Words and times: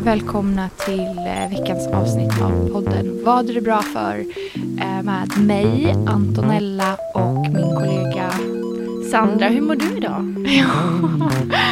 välkomna 0.00 0.68
till 0.68 1.18
eh, 1.18 1.50
veckans 1.50 1.86
avsnitt 1.86 2.42
av 2.42 2.68
podden 2.72 3.20
Vad 3.24 3.50
är 3.50 3.54
det 3.54 3.60
bra 3.60 3.82
för? 3.82 4.24
Eh, 4.80 5.02
med 5.02 5.38
mig, 5.38 5.94
Antonella 6.06 6.96
och 7.14 7.48
min 7.52 7.74
kollega 7.74 8.30
Sandra, 9.10 9.48
hur 9.48 9.60
mår 9.60 9.74
du 9.74 9.96
idag? 9.96 10.46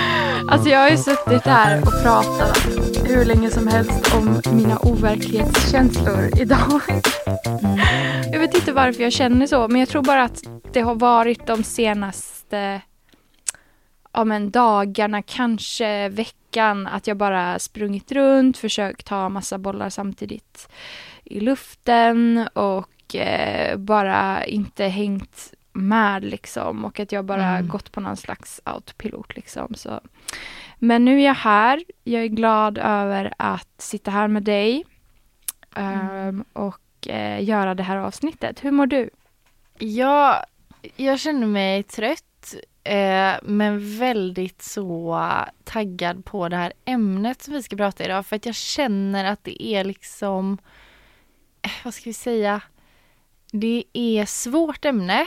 Alltså 0.48 0.68
jag 0.68 0.78
har 0.78 0.90
ju 0.90 0.96
suttit 0.96 1.44
här 1.44 1.82
och 1.82 2.02
pratat 2.02 2.58
hur 3.04 3.24
länge 3.24 3.50
som 3.50 3.68
helst 3.68 4.14
om 4.14 4.40
mina 4.56 4.78
overklighetskänslor 4.78 6.40
idag. 6.40 6.82
Jag 8.32 8.38
vet 8.38 8.54
inte 8.54 8.72
varför 8.72 9.02
jag 9.02 9.12
känner 9.12 9.46
så, 9.46 9.68
men 9.68 9.80
jag 9.80 9.88
tror 9.88 10.02
bara 10.02 10.22
att 10.22 10.42
det 10.72 10.80
har 10.80 10.94
varit 10.94 11.46
de 11.46 11.62
senaste 11.62 12.80
ja, 14.12 14.24
men 14.24 14.50
dagarna, 14.50 15.22
kanske 15.22 16.08
veckan, 16.52 16.86
att 16.86 17.06
jag 17.06 17.16
bara 17.16 17.58
sprungit 17.58 18.12
runt, 18.12 18.58
försökt 18.58 19.06
ta 19.06 19.28
massa 19.28 19.58
bollar 19.58 19.90
samtidigt 19.90 20.68
i 21.24 21.40
luften 21.40 22.48
och 22.54 23.14
eh, 23.16 23.76
bara 23.76 24.44
inte 24.44 24.84
hängt 24.84 25.52
med 25.72 26.24
liksom 26.24 26.84
och 26.84 27.00
att 27.00 27.12
jag 27.12 27.24
bara 27.24 27.46
Mm. 27.56 27.68
gått 27.68 27.92
på 27.92 28.00
någon 28.00 28.16
slags 28.16 28.60
autopilot 28.64 29.36
liksom. 29.36 29.74
Så. 29.74 30.00
Men 30.78 31.04
nu 31.04 31.20
är 31.20 31.26
jag 31.26 31.34
här. 31.34 31.84
Jag 32.04 32.22
är 32.22 32.26
glad 32.28 32.78
över 32.78 33.32
att 33.38 33.68
sitta 33.78 34.10
här 34.10 34.28
med 34.28 34.42
dig 34.42 34.84
ehm, 35.76 36.44
och 36.52 37.08
eh, 37.08 37.42
göra 37.44 37.74
det 37.74 37.82
här 37.82 37.96
avsnittet. 37.96 38.64
Hur 38.64 38.70
mår 38.70 38.86
du? 38.86 39.10
Ja, 39.78 40.44
jag 40.96 41.18
känner 41.20 41.46
mig 41.46 41.82
trött 41.82 42.54
eh, 42.84 43.32
men 43.42 43.98
väldigt 43.98 44.62
så 44.62 45.18
taggad 45.64 46.24
på 46.24 46.48
det 46.48 46.56
här 46.56 46.72
ämnet 46.84 47.42
som 47.42 47.54
vi 47.54 47.62
ska 47.62 47.76
prata 47.76 48.04
idag 48.04 48.26
för 48.26 48.36
att 48.36 48.46
jag 48.46 48.54
känner 48.54 49.24
att 49.24 49.44
det 49.44 49.62
är 49.62 49.84
liksom, 49.84 50.58
eh, 51.62 51.70
vad 51.84 51.94
ska 51.94 52.04
vi 52.04 52.14
säga, 52.14 52.60
det 53.52 53.84
är 53.92 54.24
svårt 54.26 54.84
ämne 54.84 55.26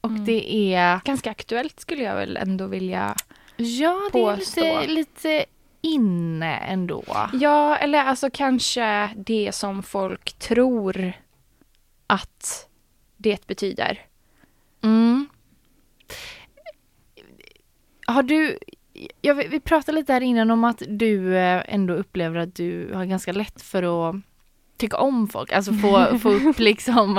och 0.00 0.10
Mm. 0.10 0.24
det 0.24 0.54
är, 0.74 1.00
Ganska 1.04 1.30
aktuellt 1.30 1.80
skulle 1.80 2.02
jag 2.02 2.14
väl 2.14 2.36
ändå 2.36 2.66
vilja 2.66 3.14
ja 3.56 4.10
det 4.12 4.18
är 4.18 4.36
Påstå. 4.36 4.60
lite, 4.60 4.86
lite 4.86 5.44
inne 5.80 6.56
ändå. 6.56 7.04
Ja, 7.32 7.76
eller 7.76 7.98
alltså 8.04 8.30
kanske 8.32 9.10
det 9.16 9.52
som 9.54 9.82
folk 9.82 10.32
tror 10.32 11.12
att 12.06 12.68
det 13.16 13.46
betyder. 13.46 14.00
Mm. 14.82 15.28
Har 18.12 18.22
du, 18.22 18.58
ja, 19.20 19.34
vi, 19.34 19.60
pratade 19.60 19.98
lite 19.98 20.12
här 20.12 20.20
innan 20.20 20.50
om 20.50 20.64
att 20.64 20.82
du 20.88 21.36
eh, 21.36 21.62
ändå 21.68 21.94
upplever 21.94 22.38
att 22.40 22.54
du 22.54 22.90
har 22.94 23.04
ganska 23.04 23.32
lätt 23.32 23.62
för 23.62 23.82
att 24.10 24.16
tycka 24.76 24.96
om 24.96 25.28
folk, 25.28 25.52
alltså 25.52 25.72
få, 25.72 26.18
få 26.22 26.30
upp 26.30 26.58
liksom 26.58 27.18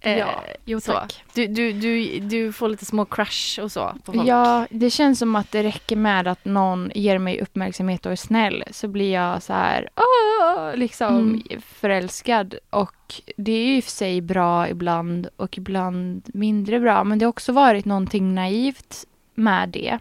eh, 0.00 0.18
ja, 0.18 0.44
jo 0.64 0.80
så. 0.80 0.92
tack. 0.92 1.24
Du, 1.34 1.46
du, 1.46 1.72
du, 1.72 2.18
du 2.18 2.52
får 2.52 2.68
lite 2.68 2.84
små 2.84 3.04
crush 3.04 3.60
och 3.60 3.72
så 3.72 3.94
på 4.04 4.12
folk. 4.12 4.28
Ja, 4.28 4.66
det 4.70 4.90
känns 4.90 5.18
som 5.18 5.36
att 5.36 5.52
det 5.52 5.62
räcker 5.62 5.96
med 5.96 6.28
att 6.28 6.44
någon 6.44 6.90
ger 6.94 7.18
mig 7.18 7.40
uppmärksamhet 7.40 8.06
och 8.06 8.12
är 8.12 8.16
snäll 8.16 8.64
så 8.70 8.88
blir 8.88 9.12
jag 9.12 9.42
så 9.42 9.52
här, 9.52 9.88
åh, 9.96 10.76
liksom 10.76 11.16
Mm. 11.16 11.42
förälskad. 11.60 12.54
Och 12.70 13.14
det 13.36 13.52
är 13.52 13.66
ju 13.66 13.76
i 13.76 13.80
och 13.80 13.84
för 13.84 13.90
sig 13.90 14.20
bra 14.20 14.68
ibland 14.68 15.28
och 15.36 15.58
ibland 15.58 16.30
mindre 16.34 16.80
bra, 16.80 17.04
men 17.04 17.18
det 17.18 17.24
har 17.24 17.30
också 17.30 17.52
varit 17.52 17.84
någonting 17.84 18.34
naivt 18.34 19.04
med 19.36 19.68
det. 19.68 19.98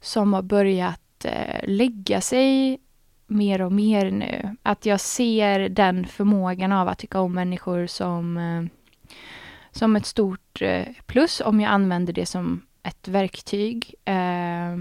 Som 0.00 0.32
har 0.32 0.42
börjat 0.42 1.24
eh, 1.24 1.60
lägga 1.68 2.20
sig 2.20 2.78
mer 3.26 3.62
och 3.62 3.72
mer 3.72 4.10
nu. 4.10 4.56
Att 4.62 4.86
jag 4.86 5.00
ser 5.00 5.68
den 5.68 6.06
förmågan 6.06 6.72
av 6.72 6.88
att 6.88 6.98
tycka 6.98 7.20
om 7.20 7.34
människor 7.34 7.86
som, 7.86 8.36
eh, 8.36 8.64
som 9.70 9.96
ett 9.96 10.06
stort 10.06 10.62
eh, 10.62 10.86
plus 11.06 11.40
om 11.40 11.60
jag 11.60 11.70
använder 11.70 12.12
det 12.12 12.26
som 12.26 12.62
ett 12.82 13.08
verktyg 13.08 13.94
eh, 14.04 14.76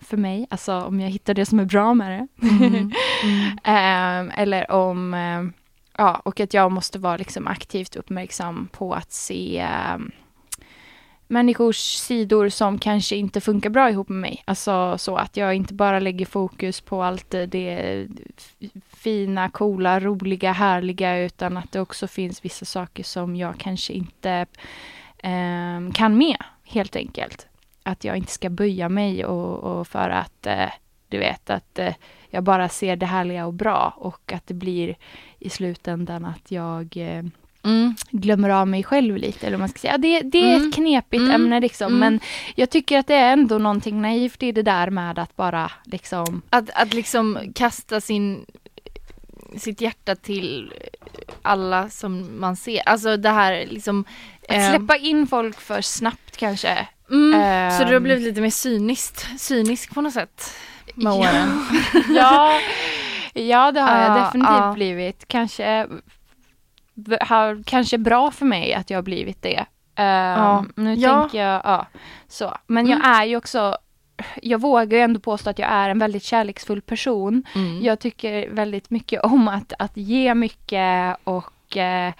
för 0.00 0.16
mig. 0.16 0.46
Alltså 0.50 0.80
om 0.80 1.00
jag 1.00 1.10
hittar 1.10 1.34
det 1.34 1.46
som 1.46 1.60
är 1.60 1.64
bra 1.64 1.94
med 1.94 2.10
det. 2.10 2.46
Mm. 2.48 2.92
Mm. 3.22 4.28
Eh, 4.28 4.40
eller 4.40 4.70
om, 4.70 5.14
eh, 5.14 5.44
ja, 5.96 6.22
och 6.24 6.40
att 6.40 6.54
jag 6.54 6.72
måste 6.72 6.98
vara 6.98 7.16
liksom 7.16 7.46
aktivt 7.46 7.96
uppmärksam 7.96 8.68
på 8.72 8.94
att 8.94 9.12
se 9.12 9.58
eh, 9.58 9.98
människors 11.28 11.76
sidor 11.76 12.48
som 12.48 12.78
kanske 12.78 13.16
inte 13.16 13.40
funkar 13.40 13.70
bra 13.70 13.90
ihop 13.90 14.08
med 14.08 14.20
mig. 14.20 14.42
Alltså 14.44 14.98
så 14.98 15.16
att 15.16 15.36
jag 15.36 15.54
inte 15.54 15.74
bara 15.74 15.98
lägger 16.00 16.26
fokus 16.26 16.80
på 16.80 17.02
allt 17.02 17.30
det- 17.30 18.06
fina, 18.88 19.48
coola, 19.50 20.00
roliga, 20.00 20.52
härliga 20.52 21.18
utan 21.18 21.56
att 21.56 21.72
det 21.72 21.80
också 21.80 22.06
finns 22.08 22.44
vissa 22.44 22.64
saker 22.64 23.02
som 23.02 23.36
jag 23.36 23.58
kanske 23.58 23.92
inte 23.92 24.46
eh, 25.18 25.92
kan 25.94 26.18
med 26.18 26.36
helt 26.64 26.96
enkelt. 26.96 27.46
Att 27.82 28.04
jag 28.04 28.16
inte 28.16 28.32
ska 28.32 28.50
böja 28.50 28.88
mig 28.88 29.24
och, 29.24 29.58
och 29.80 29.88
för 29.88 30.10
att 30.10 30.46
eh, 30.46 30.70
du 31.08 31.18
vet 31.18 31.50
att 31.50 31.78
eh, 31.78 31.94
jag 32.30 32.42
bara 32.44 32.68
ser 32.68 32.96
det 32.96 33.06
härliga 33.06 33.46
och 33.46 33.54
bra 33.54 33.94
och 33.96 34.32
att 34.32 34.46
det 34.46 34.54
blir 34.54 34.96
i 35.38 35.50
slutändan 35.50 36.24
att 36.24 36.50
jag 36.50 36.96
eh, 36.96 37.22
Mm. 37.64 37.94
glömmer 38.10 38.48
av 38.50 38.68
mig 38.68 38.84
själv 38.84 39.16
lite. 39.16 39.46
Eller 39.46 39.56
man 39.56 39.68
ska 39.68 39.78
säga. 39.78 39.98
Det, 39.98 40.20
det 40.20 40.38
är 40.52 40.56
Mm. 40.56 40.68
ett 40.68 40.74
knepigt 40.74 41.20
Mm. 41.20 41.34
ämne 41.34 41.60
liksom. 41.60 41.86
Mm. 41.86 41.98
Men 42.00 42.20
jag 42.54 42.70
tycker 42.70 42.98
att 42.98 43.06
det 43.06 43.14
är 43.14 43.32
ändå 43.32 43.58
någonting 43.58 44.02
naivt 44.02 44.42
i 44.42 44.52
det 44.52 44.62
där 44.62 44.90
med 44.90 45.18
att 45.18 45.36
bara 45.36 45.70
liksom. 45.84 46.42
Att, 46.50 46.70
att 46.74 46.94
liksom 46.94 47.38
kasta 47.54 48.00
sin, 48.00 48.44
sitt 49.56 49.80
hjärta 49.80 50.14
till 50.16 50.72
alla 51.42 51.88
som 51.88 52.40
man 52.40 52.56
ser, 52.56 52.82
alltså 52.88 53.16
det 53.16 53.30
här 53.30 53.66
liksom 53.70 54.04
Att 54.48 54.54
ehm, 54.56 54.70
släppa 54.76 54.96
in 54.96 55.26
folk 55.26 55.60
för 55.60 55.80
snabbt 55.80 56.36
kanske. 56.36 56.88
Mm, 57.10 57.70
så 57.70 57.78
du 57.78 57.84
har 57.88 57.92
Ehm. 57.96 58.02
blivit 58.02 58.22
lite 58.24 58.40
mer 58.40 58.50
cyniskt, 58.50 59.26
cynisk 59.40 59.94
på 59.94 60.00
något 60.00 60.12
sätt 60.12 60.52
med 60.94 61.12
åren? 61.12 61.66
ja, 62.08 62.60
ja, 63.34 63.72
det 63.72 63.80
har 63.80 63.98
jag 64.00 64.18
Ja, 64.18 64.24
definitivt 64.24 64.74
blivit. 64.74 65.28
Kanske 65.28 65.86
har, 67.20 67.62
kanske 67.66 67.98
bra 67.98 68.30
för 68.30 68.46
mig 68.46 68.74
att 68.74 68.90
jag 68.90 68.96
har 68.98 69.02
blivit 69.02 69.42
det. 69.42 69.64
Ehm, 69.94 70.72
Nu 70.76 70.94
Ja. 70.94 71.20
tänker 71.20 71.42
jag, 71.42 71.60
ja, 71.64 71.86
så. 72.28 72.54
Men 72.66 72.86
jag 72.86 72.98
Mm. 72.98 73.10
är 73.12 73.24
ju 73.24 73.36
också, 73.36 73.76
jag 74.42 74.60
vågar 74.60 74.98
ju 74.98 75.04
ändå 75.04 75.20
påstå 75.20 75.50
att 75.50 75.58
jag 75.58 75.68
är 75.72 75.90
en 75.90 75.98
väldigt 75.98 76.22
kärleksfull 76.22 76.80
person. 76.82 77.44
Mm. 77.54 77.82
Jag 77.82 77.98
tycker 77.98 78.50
väldigt 78.50 78.90
mycket 78.90 79.20
om 79.24 79.48
att, 79.48 79.72
att 79.78 79.96
ge 79.96 80.34
mycket 80.34 81.16
och 81.24 81.76
eh, 81.76 82.12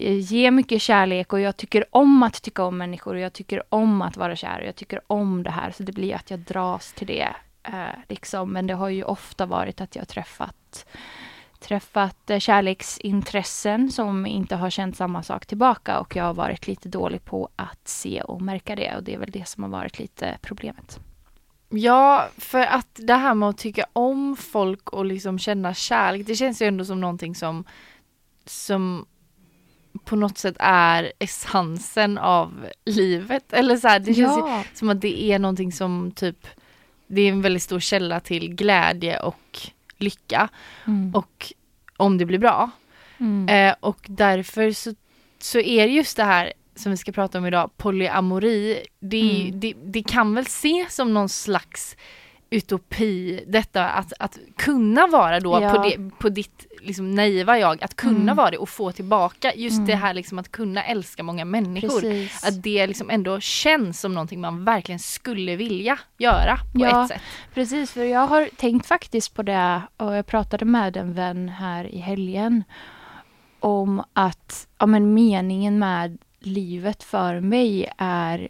ge 0.00 0.50
mycket 0.50 0.82
kärlek 0.82 1.32
och 1.32 1.40
jag 1.40 1.56
tycker 1.56 1.84
om 1.90 2.22
att 2.22 2.42
tycka 2.42 2.64
om 2.64 2.78
människor 2.78 3.14
och 3.14 3.20
jag 3.20 3.32
tycker 3.32 3.62
om 3.68 4.02
att 4.02 4.16
vara 4.16 4.36
kär 4.36 4.60
och 4.60 4.66
jag 4.66 4.76
tycker 4.76 5.00
om 5.06 5.42
det 5.42 5.50
här 5.50 5.70
så 5.70 5.82
det 5.82 5.92
blir 5.92 6.14
att 6.14 6.30
jag 6.30 6.40
dras 6.40 6.92
till 6.92 7.06
det. 7.06 7.28
Eh, 7.62 7.72
liksom. 8.08 8.52
Men 8.52 8.66
det 8.66 8.74
har 8.74 8.88
ju 8.88 9.02
ofta 9.04 9.46
varit 9.46 9.80
att 9.80 9.94
jag 9.96 10.00
har 10.02 10.06
träffat 10.06 10.86
träffat 11.60 12.30
eh, 12.30 12.38
kärleksintressen 12.38 13.90
som 13.90 14.26
inte 14.26 14.56
har 14.56 14.70
känt 14.70 14.96
samma 14.96 15.22
sak 15.22 15.46
tillbaka 15.46 16.00
och 16.00 16.16
jag 16.16 16.24
har 16.24 16.34
varit 16.34 16.66
lite 16.66 16.88
dålig 16.88 17.24
på 17.24 17.48
att 17.56 17.88
se 17.88 18.22
och 18.22 18.42
märka 18.42 18.76
det 18.76 18.96
och 18.96 19.02
det 19.02 19.14
är 19.14 19.18
väl 19.18 19.30
det 19.30 19.48
som 19.48 19.62
har 19.62 19.70
varit 19.70 19.98
lite 19.98 20.38
problemet. 20.42 21.00
Ja, 21.70 22.28
för 22.36 22.60
att 22.60 22.88
det 22.94 23.14
här 23.14 23.34
med 23.34 23.48
att 23.48 23.58
tycka 23.58 23.86
om 23.92 24.36
folk 24.36 24.90
och 24.90 25.04
liksom 25.04 25.38
känna 25.38 25.74
kärlek, 25.74 26.26
det 26.26 26.34
känns 26.34 26.62
ju 26.62 26.66
ändå 26.66 26.84
som 26.84 27.00
någonting 27.00 27.34
som, 27.34 27.64
som 28.44 29.06
på 30.04 30.16
något 30.16 30.38
sätt 30.38 30.56
är 30.58 31.12
essensen 31.18 32.18
av 32.18 32.66
livet. 32.84 33.52
Eller 33.52 33.76
så 33.76 33.88
här, 33.88 33.98
det 33.98 34.14
känns 34.14 34.38
ja. 34.38 34.64
som 34.74 34.88
att 34.88 35.00
det 35.00 35.22
är 35.22 35.38
någonting 35.38 35.72
som 35.72 36.10
typ, 36.10 36.46
det 37.06 37.20
är 37.20 37.28
en 37.28 37.42
väldigt 37.42 37.62
stor 37.62 37.80
källa 37.80 38.20
till 38.20 38.54
glädje 38.54 39.20
och 39.20 39.58
lycka. 39.98 40.48
Mm. 40.86 41.14
Och 41.14 41.52
om 41.96 42.18
det 42.18 42.26
blir 42.26 42.38
bra. 42.38 42.70
Mm. 43.18 43.48
Eh, 43.70 43.74
och 43.80 43.98
därför 44.08 44.70
så, 44.72 44.94
så 45.38 45.58
är 45.60 45.86
det 45.86 45.92
just 45.92 46.16
det 46.16 46.24
här 46.24 46.52
som 46.74 46.90
vi 46.90 46.96
ska 46.96 47.12
prata 47.12 47.38
om 47.38 47.46
idag, 47.46 47.70
polyamori. 47.76 48.84
Det, 49.00 49.46
Mm. 49.46 49.60
det, 49.60 49.74
det 49.84 50.02
kan 50.02 50.34
väl 50.34 50.44
ses 50.44 50.94
som 50.94 51.14
någon 51.14 51.28
slags 51.28 51.96
utopi, 52.50 53.44
detta 53.46 53.88
att, 53.88 54.12
att 54.18 54.38
kunna 54.56 55.06
vara 55.06 55.40
då 55.40 55.58
Ja. 55.62 55.70
på, 55.74 55.82
det, 55.82 56.10
på 56.18 56.28
ditt 56.28 56.66
liksom, 56.80 57.14
naiva 57.14 57.58
jag, 57.58 57.82
att 57.82 57.96
kunna 57.96 58.20
Mm. 58.32 58.36
vara 58.36 58.50
det 58.50 58.58
och 58.58 58.68
få 58.68 58.92
tillbaka 58.92 59.52
just 59.54 59.74
Mm. 59.76 59.86
det 59.86 59.94
här 59.94 60.14
liksom 60.14 60.38
att 60.38 60.52
kunna 60.52 60.84
älska 60.84 61.22
många 61.22 61.44
människor. 61.44 62.00
Precis. 62.00 62.44
Att 62.44 62.62
det 62.62 62.86
liksom 62.86 63.10
ändå 63.10 63.40
känns 63.40 64.00
som 64.00 64.14
någonting 64.14 64.40
man 64.40 64.64
verkligen 64.64 64.98
skulle 64.98 65.56
vilja 65.56 65.98
göra 66.18 66.56
på 66.56 66.80
Ja. 66.80 67.02
ett 67.02 67.08
sätt. 67.08 67.22
Precis, 67.54 67.90
för 67.92 68.04
jag 68.04 68.26
har 68.26 68.48
tänkt 68.56 68.86
faktiskt 68.86 69.34
på 69.34 69.42
det 69.42 69.82
och 69.96 70.14
jag 70.16 70.26
pratade 70.26 70.64
med 70.64 70.96
en 70.96 71.14
vän 71.14 71.48
här 71.48 71.84
i 71.94 71.98
helgen 71.98 72.64
om 73.60 74.02
att 74.12 74.66
ja, 74.78 74.86
men 74.86 75.14
meningen 75.14 75.78
med 75.78 76.18
livet 76.40 77.02
för 77.04 77.40
mig 77.40 77.90
är 77.98 78.48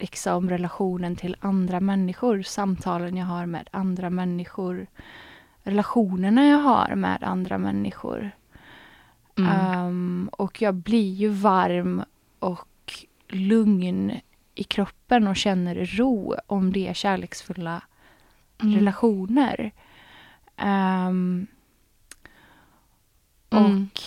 liksom 0.00 0.50
relationen 0.50 1.16
till 1.16 1.36
andra 1.40 1.80
människor, 1.80 2.42
samtalen 2.42 3.16
jag 3.16 3.26
har 3.26 3.46
med 3.46 3.68
andra 3.72 4.10
människor, 4.10 4.86
relationerna 5.62 6.46
jag 6.46 6.58
har 6.58 6.94
med 6.94 7.22
andra 7.22 7.58
människor. 7.58 8.30
Mm. 9.38 9.86
Um, 9.86 10.28
och 10.32 10.62
jag 10.62 10.74
blir 10.74 11.12
ju 11.12 11.28
varm 11.28 12.04
och 12.38 13.06
lugn 13.28 14.20
i 14.54 14.64
kroppen 14.64 15.26
och 15.26 15.36
känner 15.36 15.74
ro 15.74 16.34
om 16.46 16.72
det 16.72 16.88
är 16.88 16.94
kärleksfulla 16.94 17.82
Mm. 18.62 18.74
relationer. 18.74 19.72
Um, 20.62 21.46
Mm. 23.52 23.88
Och 23.92 24.00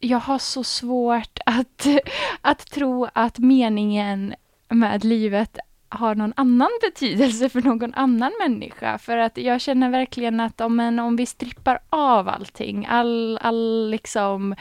jag 0.00 0.18
har 0.20 0.38
så 0.38 0.64
svårt 0.64 1.38
att, 1.46 1.86
att 2.40 2.58
tro 2.70 3.08
att 3.12 3.38
meningen 3.38 4.34
med 4.74 5.04
livet 5.04 5.58
har 5.94 6.14
någon 6.14 6.32
annan 6.36 6.70
betydelse 6.80 7.48
för 7.48 7.62
någon 7.62 7.94
annan 7.94 8.32
människa. 8.40 8.98
För 8.98 9.18
att 9.18 9.36
jag 9.36 9.60
känner 9.60 9.90
verkligen 9.90 10.40
att 10.40 10.60
om, 10.60 10.80
en, 10.80 10.98
om 10.98 11.16
vi 11.16 11.26
strippar 11.26 11.78
av 11.90 12.28
allting, 12.28 12.86
all, 12.86 13.38
all 13.42 13.90
liksom 13.90 14.54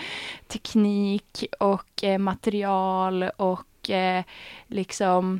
teknik 0.47 1.45
och 1.59 2.03
eh, 2.03 2.17
material 2.17 3.23
och 3.23 3.89
eh, 3.89 4.23
liksom 4.67 5.39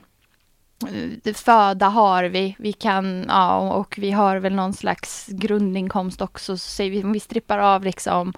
eh, 1.26 1.34
föda 1.34 1.88
har 1.88 2.24
vi, 2.24 2.56
vi 2.60 2.74
kan, 2.74 3.26
ja, 3.28 3.74
och 3.74 3.96
vi 3.98 4.12
har 4.12 4.38
väl 4.38 4.56
någon 4.56 4.74
slags 4.74 5.28
grundinkomst 5.28 6.22
också, 6.22 6.58
så 6.58 6.68
säger 6.68 6.92
vi, 6.92 7.04
om 7.04 7.14
vi 7.14 7.20
strippar 7.20 7.60
av 7.60 7.84
liksom 7.84 8.34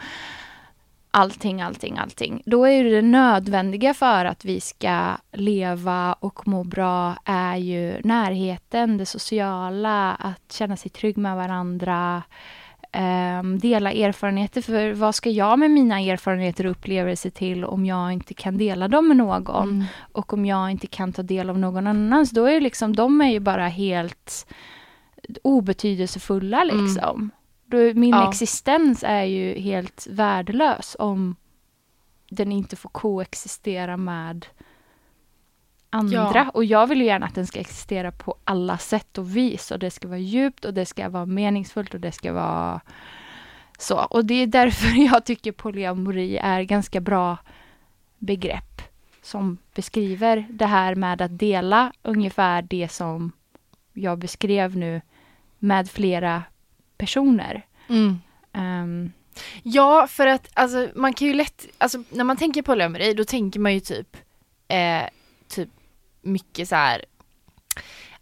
allting, 1.16 1.62
allting, 1.62 1.98
allting. 1.98 2.42
Då 2.46 2.68
är 2.68 2.84
det 2.84 3.02
nödvändiga 3.02 3.94
för 3.94 4.26
att 4.26 4.46
vi 4.46 4.62
ska 4.62 5.12
leva 5.32 6.14
och 6.14 6.48
må 6.48 6.64
bra 6.64 7.16
är 7.26 7.56
ju 7.56 8.02
närheten, 8.04 8.98
det 8.98 9.06
sociala, 9.06 10.12
att 10.12 10.52
känna 10.52 10.78
sig 10.78 10.92
trygg 10.92 11.18
med 11.18 11.36
varandra, 11.36 12.24
ehm, 12.92 13.60
dela 13.60 13.92
erfarenheter. 13.92 14.62
För 14.62 14.94
vad 14.94 15.16
ska 15.16 15.30
jag 15.30 15.60
med 15.60 15.72
mina 15.72 16.00
erfarenheter 16.00 16.66
och 16.66 16.72
upplevelser 16.72 17.30
till 17.30 17.66
om 17.66 17.86
jag 17.86 18.12
inte 18.12 18.34
kan 18.34 18.58
dela 18.58 18.88
dem 18.88 19.08
med 19.08 19.18
någon? 19.18 19.70
Mm. 19.70 19.86
Och 20.12 20.34
om 20.34 20.46
jag 20.46 20.72
inte 20.72 20.88
kan 20.88 21.14
ta 21.14 21.24
del 21.24 21.50
av 21.50 21.60
någon 21.60 21.88
annans, 21.88 22.32
då 22.32 22.46
är 22.46 22.62
liksom, 22.62 22.96
de 22.96 23.22
är 23.22 23.32
ju 23.32 23.40
bara 23.40 23.68
helt 23.68 24.48
obetydelsefulla 25.44 26.62
Mm. 26.62 26.86
liksom. 26.86 27.30
Då, 27.30 27.45
min 27.76 28.10
Ja. 28.10 28.30
existens 28.30 29.04
är 29.04 29.24
ju 29.24 29.60
helt 29.60 30.08
värdelös 30.10 30.96
om 31.00 31.36
den 32.30 32.52
inte 32.52 32.76
får 32.76 32.90
koexistera 32.90 33.98
med 33.98 34.46
andra. 35.90 36.32
Ja. 36.36 36.50
Och 36.54 36.66
jag 36.66 36.88
vill 36.88 37.00
ju 37.02 37.06
gärna 37.06 37.26
att 37.26 37.36
den 37.36 37.48
ska 37.48 37.60
existera 37.60 38.12
på 38.12 38.36
alla 38.44 38.78
sätt 38.78 39.18
och 39.18 39.38
vis. 39.38 39.72
Och 39.72 39.80
det 39.80 39.92
ska 39.92 40.08
vara 40.08 40.20
djupt 40.20 40.66
och 40.66 40.74
det 40.74 40.86
ska 40.86 41.10
vara 41.10 41.26
meningsfullt 41.26 41.94
och 41.94 42.00
det 42.00 42.12
ska 42.12 42.34
vara 42.34 42.82
så. 43.78 43.98
Och 43.98 44.26
det 44.26 44.34
är 44.34 44.48
därför 44.48 44.88
jag 45.06 45.26
tycker 45.26 45.52
polyamori 45.52 46.38
är 46.38 46.62
ganska 46.62 47.02
bra 47.02 47.38
begrepp 48.18 48.82
som 49.22 49.58
beskriver 49.76 50.46
det 50.50 50.66
här 50.66 50.96
med 50.96 51.22
att 51.22 51.40
dela 51.40 51.92
ungefär 52.02 52.62
det 52.62 52.92
som 52.92 53.32
jag 53.94 54.20
beskrev 54.20 54.78
nu 54.78 55.02
med 55.60 55.90
flera 55.90 56.44
personer. 56.98 57.66
Mm. 57.90 58.20
Ehm, 58.54 59.12
Ja, 59.64 60.08
för 60.08 60.28
att 60.28 60.50
alltså, 60.54 60.90
man 60.96 61.14
kan 61.14 61.28
ju 61.28 61.34
lätt, 61.34 61.66
alltså 61.78 62.04
när 62.10 62.24
man 62.24 62.38
tänker 62.38 62.62
på 62.62 62.72
polyamori 62.72 63.14
då 63.14 63.26
tänker 63.26 63.60
man 63.60 63.74
ju 63.74 63.80
typ, 63.80 64.18
eh, 64.68 65.04
typ 65.48 65.70
mycket 66.22 66.70
så 66.70 66.76
här. 66.76 67.06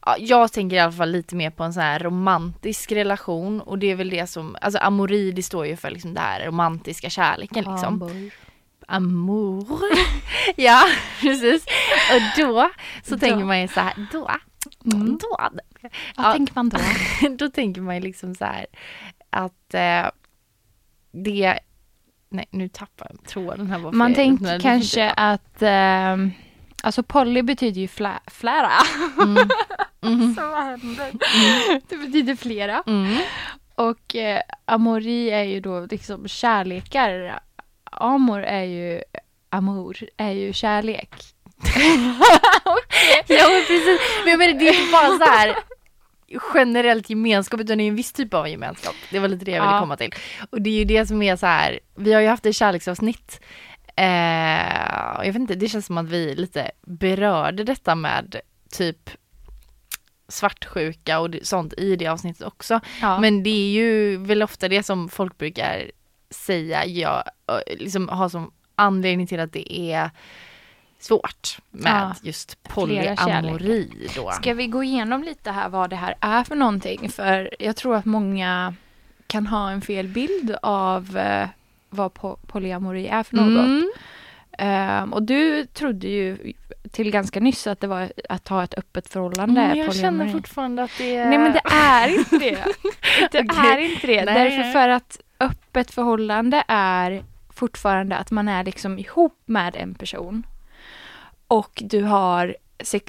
Ja, 0.06 0.16
jag 0.20 0.52
tänker 0.52 0.76
i 0.76 0.80
alla 0.80 0.92
fall 0.92 1.12
lite 1.12 1.36
mer 1.36 1.50
på 1.50 1.64
en 1.64 1.74
så 1.74 1.80
här 1.80 2.00
romantisk 2.00 2.92
relation 2.92 3.62
och 3.62 3.80
det 3.80 3.92
är 3.92 3.96
väl 3.96 4.10
det 4.10 4.28
som, 4.28 4.58
alltså 4.62 4.80
amori 4.80 5.32
det 5.32 5.44
står 5.44 5.68
ju 5.68 5.76
för 5.76 5.92
liksom 5.92 6.14
det 6.14 6.20
här 6.20 6.46
romantiska 6.46 7.10
kärleken 7.10 7.64
liksom. 7.64 8.32
Amour. 8.88 9.82
ja, 10.56 10.84
precis. 11.22 11.66
Och 12.14 12.22
då 12.38 12.70
så 13.04 13.14
Då. 13.14 13.20
tänker 13.20 13.46
man 13.46 13.62
ju 13.62 13.68
så 13.68 13.80
här, 13.80 14.08
då, 14.12 14.30
Mm. 14.86 15.18
då, 15.18 15.38
Vad 15.40 15.60
Ja. 16.18 16.32
tänker 16.34 16.54
man 16.56 16.70
då? 16.70 16.78
då 17.38 17.50
tänker 17.50 17.82
man 17.82 18.00
liksom 18.00 18.36
så 18.36 18.46
här 18.46 18.66
att 19.30 19.74
eh, 19.74 20.06
det, 21.12 21.60
nej 22.30 22.46
nu 22.52 22.70
tappar 22.70 23.08
jag 23.10 23.26
tråden 23.28 23.68
här. 23.68 23.92
Man 23.92 24.14
tänker 24.14 24.60
kanske 24.60 25.02
finns 25.02 25.14
att 25.18 25.62
ehm, 25.62 26.32
Alltså 26.86 27.04
poly 27.04 27.42
betyder 27.42 27.82
ju 27.82 27.88
flä, 27.88 28.20
flära. 28.28 28.72
Mm. 29.24 29.48
Mhm. 30.02 30.36
Så 30.38 30.42
vad 30.42 30.64
händer? 30.64 31.12
Det 31.90 31.98
betyder 31.98 32.36
flera. 32.36 32.84
Mm. 32.88 33.18
Och 33.76 34.16
eh, 34.16 34.42
amori 34.66 35.30
är 35.30 35.44
ju 35.44 35.60
då 35.60 35.86
liksom 35.86 36.28
kärlekar. 36.28 37.40
Amor 37.84 38.44
är 38.44 38.64
ju 38.64 39.02
amor, 39.50 39.98
är 40.18 40.32
ju 40.32 40.54
kärlek. 40.54 41.16
Ja 43.28 43.50
men 43.50 43.62
precis, 43.68 44.00
men 44.24 44.30
jag 44.32 44.40
menar 44.40 44.54
det 44.60 44.68
är 44.70 44.80
inte 44.80 44.92
bara 44.92 45.18
så 45.18 45.24
här 45.24 45.56
generellt 46.54 47.10
gemenskap 47.10 47.60
utan 47.60 47.78
det 47.78 47.84
är 47.84 47.88
en 47.88 47.96
viss 47.96 48.14
typ 48.14 48.34
av 48.34 48.48
gemenskap. 48.50 48.96
Det 49.12 49.20
var 49.20 49.28
lite 49.28 49.46
det 49.46 49.52
jag 49.52 49.62
ville 49.64 49.74
Ja. 49.76 49.80
komma 49.80 49.98
till. 49.98 50.14
Och 50.50 50.62
det 50.62 50.70
är 50.70 50.78
ju 50.80 50.86
det 50.86 51.06
som 51.06 51.22
är 51.22 51.36
så 51.36 51.46
här, 51.46 51.80
vi 51.96 52.14
har 52.14 52.22
ju 52.22 52.28
haft 52.28 52.46
ett 52.46 52.56
kärleksavsnitt 52.56 53.40
eh, 53.96 54.06
jag 55.18 55.26
vet 55.26 55.36
inte, 55.36 55.56
det 55.56 55.68
känns 55.68 55.86
som 55.86 55.98
att 55.98 56.10
vi 56.10 56.36
lite 56.36 56.72
berörde 56.88 57.64
detta 57.64 57.96
med 57.96 58.36
typ 58.72 59.10
svartsjuka 60.28 61.20
och 61.20 61.30
sånt 61.44 61.74
i 61.74 61.96
det 61.96 62.08
avsnittet 62.08 62.48
också. 62.48 62.80
Ja. 63.02 63.20
Men 63.20 63.44
det 63.44 63.50
är 63.50 63.72
ju 63.72 64.18
väl 64.18 64.44
ofta 64.44 64.68
det 64.68 64.84
som 64.84 65.10
folk 65.10 65.38
brukar 65.38 65.92
säga, 66.30 66.86
ja, 66.86 67.24
eh, 67.50 67.78
liksom 67.78 68.10
ha 68.10 68.30
som 68.30 68.52
anledning 68.76 69.28
till 69.28 69.40
att 69.40 69.54
det 69.54 69.74
är 69.74 70.10
svårt 71.04 71.58
med 71.72 71.92
Ja, 71.92 72.16
just 72.22 72.64
polyamori 72.64 74.10
då. 74.16 74.32
Ska 74.32 74.54
vi 74.54 74.68
gå 74.68 74.84
igenom 74.84 75.24
lite 75.24 75.52
här 75.52 75.70
vad 75.70 75.90
det 75.90 75.96
här 75.96 76.16
är 76.20 76.44
för 76.44 76.56
någonting? 76.56 77.10
För 77.10 77.50
jag 77.60 77.76
tror 77.76 77.96
att 77.96 78.06
många 78.06 78.76
kan 79.28 79.48
ha 79.48 79.72
en 79.72 79.82
fel 79.82 80.08
bild 80.08 80.56
av 80.62 81.18
eh, 81.18 81.48
vad 81.90 82.12
po- 82.12 82.38
polyamori 82.48 83.08
är 83.08 83.24
för 83.24 83.36
något. 83.36 83.66
Mm. 83.66 83.92
Ehm, 84.58 85.14
och 85.14 85.24
du 85.24 85.66
trodde 85.66 86.08
ju 86.08 86.54
till 86.92 87.12
ganska 87.12 87.40
nyss 87.40 87.68
att 87.68 87.80
det 87.80 87.88
var 87.88 88.12
att 88.30 88.48
ha 88.48 88.64
ett 88.64 88.78
öppet 88.78 89.10
förhållande. 89.10 89.54
Men 89.54 89.78
jag 89.78 89.88
polyamori. 89.88 90.02
känner 90.02 90.28
fortfarande 90.32 90.84
att 90.84 90.92
det 90.98 91.16
är... 91.16 91.30
Nej 91.30 91.38
men 91.38 91.54
det 91.54 91.62
är 91.72 92.18
inte 92.20 92.38
det. 92.38 92.66
Det 93.32 93.38
är 93.38 93.78
inte 93.78 94.08
det. 94.08 94.26
Nej. 94.26 94.50
Därför 94.50 94.72
för 94.72 94.90
att 94.90 95.20
öppet 95.40 95.92
förhållande 95.92 96.64
är 96.68 97.24
fortfarande 97.50 98.16
att 98.18 98.32
man 98.32 98.48
är 98.48 98.64
liksom 98.64 99.00
ihop 99.00 99.42
med 99.46 99.76
en 99.76 99.94
person. 99.94 100.44
Och 101.54 101.84
du 101.86 102.04
har 102.04 102.56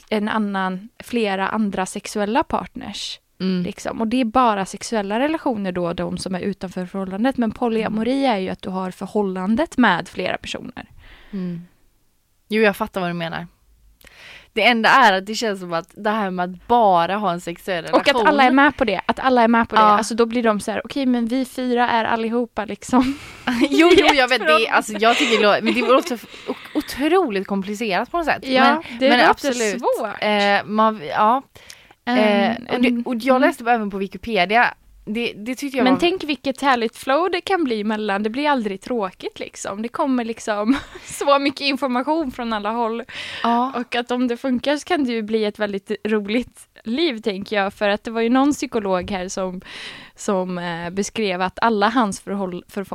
en 0.08 0.28
annan, 0.28 0.88
flera 0.98 1.48
andra 1.48 1.86
sexuella 1.86 2.44
partners. 2.44 3.20
Mm. 3.40 3.62
Liksom. 3.62 4.00
Och 4.00 4.08
det 4.08 4.20
är 4.20 4.24
bara 4.24 4.66
sexuella 4.66 5.20
relationer 5.20 5.72
då, 5.72 5.92
de 5.92 6.18
som 6.18 6.34
är 6.34 6.40
utanför 6.40 6.86
förhållandet. 6.86 7.36
Men 7.36 7.50
polyamori 7.50 8.26
är 8.26 8.38
ju 8.38 8.48
att 8.48 8.62
du 8.62 8.70
har 8.70 8.90
förhållandet 8.90 9.76
med 9.76 10.08
flera 10.08 10.36
personer. 10.36 10.90
Mm. 11.30 11.66
Jo 12.48 12.62
jag 12.62 12.76
fattar 12.76 13.00
vad 13.00 13.10
du 13.10 13.14
menar. 13.14 13.46
Det 14.52 14.64
enda 14.64 14.88
är 14.88 15.12
att 15.12 15.26
det 15.26 15.34
känns 15.34 15.60
som 15.60 15.72
att 15.72 15.90
det 15.96 16.10
här 16.10 16.30
med 16.30 16.44
att 16.44 16.66
bara 16.66 17.16
ha 17.16 17.32
en 17.32 17.40
sexuell 17.40 17.84
relation. 17.84 18.00
Och 18.00 18.08
att 18.08 18.28
alla 18.28 18.42
är 18.42 18.50
med 18.50 18.76
på 18.76 18.84
det. 18.84 19.00
Att 19.06 19.18
alla 19.18 19.42
är 19.42 19.48
med 19.48 19.68
på 19.68 19.76
det. 19.76 19.82
Ja. 19.82 19.88
Alltså 19.88 20.14
då 20.14 20.26
blir 20.26 20.42
de 20.42 20.60
så 20.60 20.70
här, 20.70 20.80
okej 20.84 21.06
men 21.06 21.26
vi 21.26 21.44
fyra 21.44 21.88
är 21.88 22.04
allihopa 22.04 22.64
liksom. 22.64 23.18
jo, 23.70 23.90
jo 23.96 24.06
jag 24.14 24.28
vet 24.28 24.46
det, 24.46 24.68
alltså 24.68 24.92
jag 24.92 25.16
tycker 25.16 25.38
det 25.38 25.46
lå- 25.46 25.62
men 25.62 25.74
det 25.74 25.80
låter 25.80 26.20
otroligt 26.74 27.46
komplicerat 27.46 28.10
på 28.10 28.16
något 28.16 28.26
sätt. 28.26 28.44
men, 28.64 28.98
det 29.00 29.08
men 29.08 29.28
absolut. 29.30 29.80
svårt. 29.80 30.16
Eh, 30.20 30.64
man, 30.64 31.00
ja, 31.08 31.42
eh, 32.06 32.50
En- 32.50 32.66
och, 32.72 32.80
det, 32.82 33.02
och 33.04 33.16
jag 33.16 33.40
läste 33.40 33.64
även 33.70 33.90
på 33.90 33.98
Wikipedia 33.98 34.74
det, 35.06 35.32
det 35.32 35.74
Men 35.74 35.94
var... 35.94 36.00
tänk 36.00 36.24
vilket 36.24 36.62
härligt 36.62 36.96
flow 36.96 37.30
det 37.30 37.40
kan 37.40 37.64
bli 37.64 37.84
mellan, 37.84 38.22
det 38.22 38.30
blir 38.30 38.48
aldrig 38.48 38.80
tråkigt 38.80 39.38
liksom. 39.38 39.82
Det 39.82 39.88
kommer 39.88 40.24
liksom 40.24 40.76
så 41.04 41.38
mycket 41.38 41.60
information 41.60 42.32
från 42.32 42.52
alla 42.52 42.70
håll. 42.70 43.02
ja. 43.42 43.72
Och 43.76 43.94
att 43.94 44.10
om 44.10 44.28
det 44.28 44.36
funkar 44.36 44.76
så 44.76 44.84
kan 44.84 45.04
det 45.04 45.12
ju 45.12 45.22
bli 45.22 45.44
ett 45.44 45.58
väldigt 45.58 45.90
roligt 46.04 46.68
liv 46.84 47.18
tänker 47.18 47.56
jag. 47.56 47.72
För 47.72 47.88
att 47.88 48.04
det 48.04 48.10
var 48.10 48.20
ju 48.20 48.28
någon 48.28 48.52
psykolog 48.52 49.10
här 49.10 49.28
som, 49.28 49.60
som 50.14 50.58
eh, 50.58 50.90
beskrev 50.90 51.42
att 51.42 51.58
alla 51.62 51.88
hans 51.88 52.20
förhåll, 52.20 52.64
för, 52.68 52.86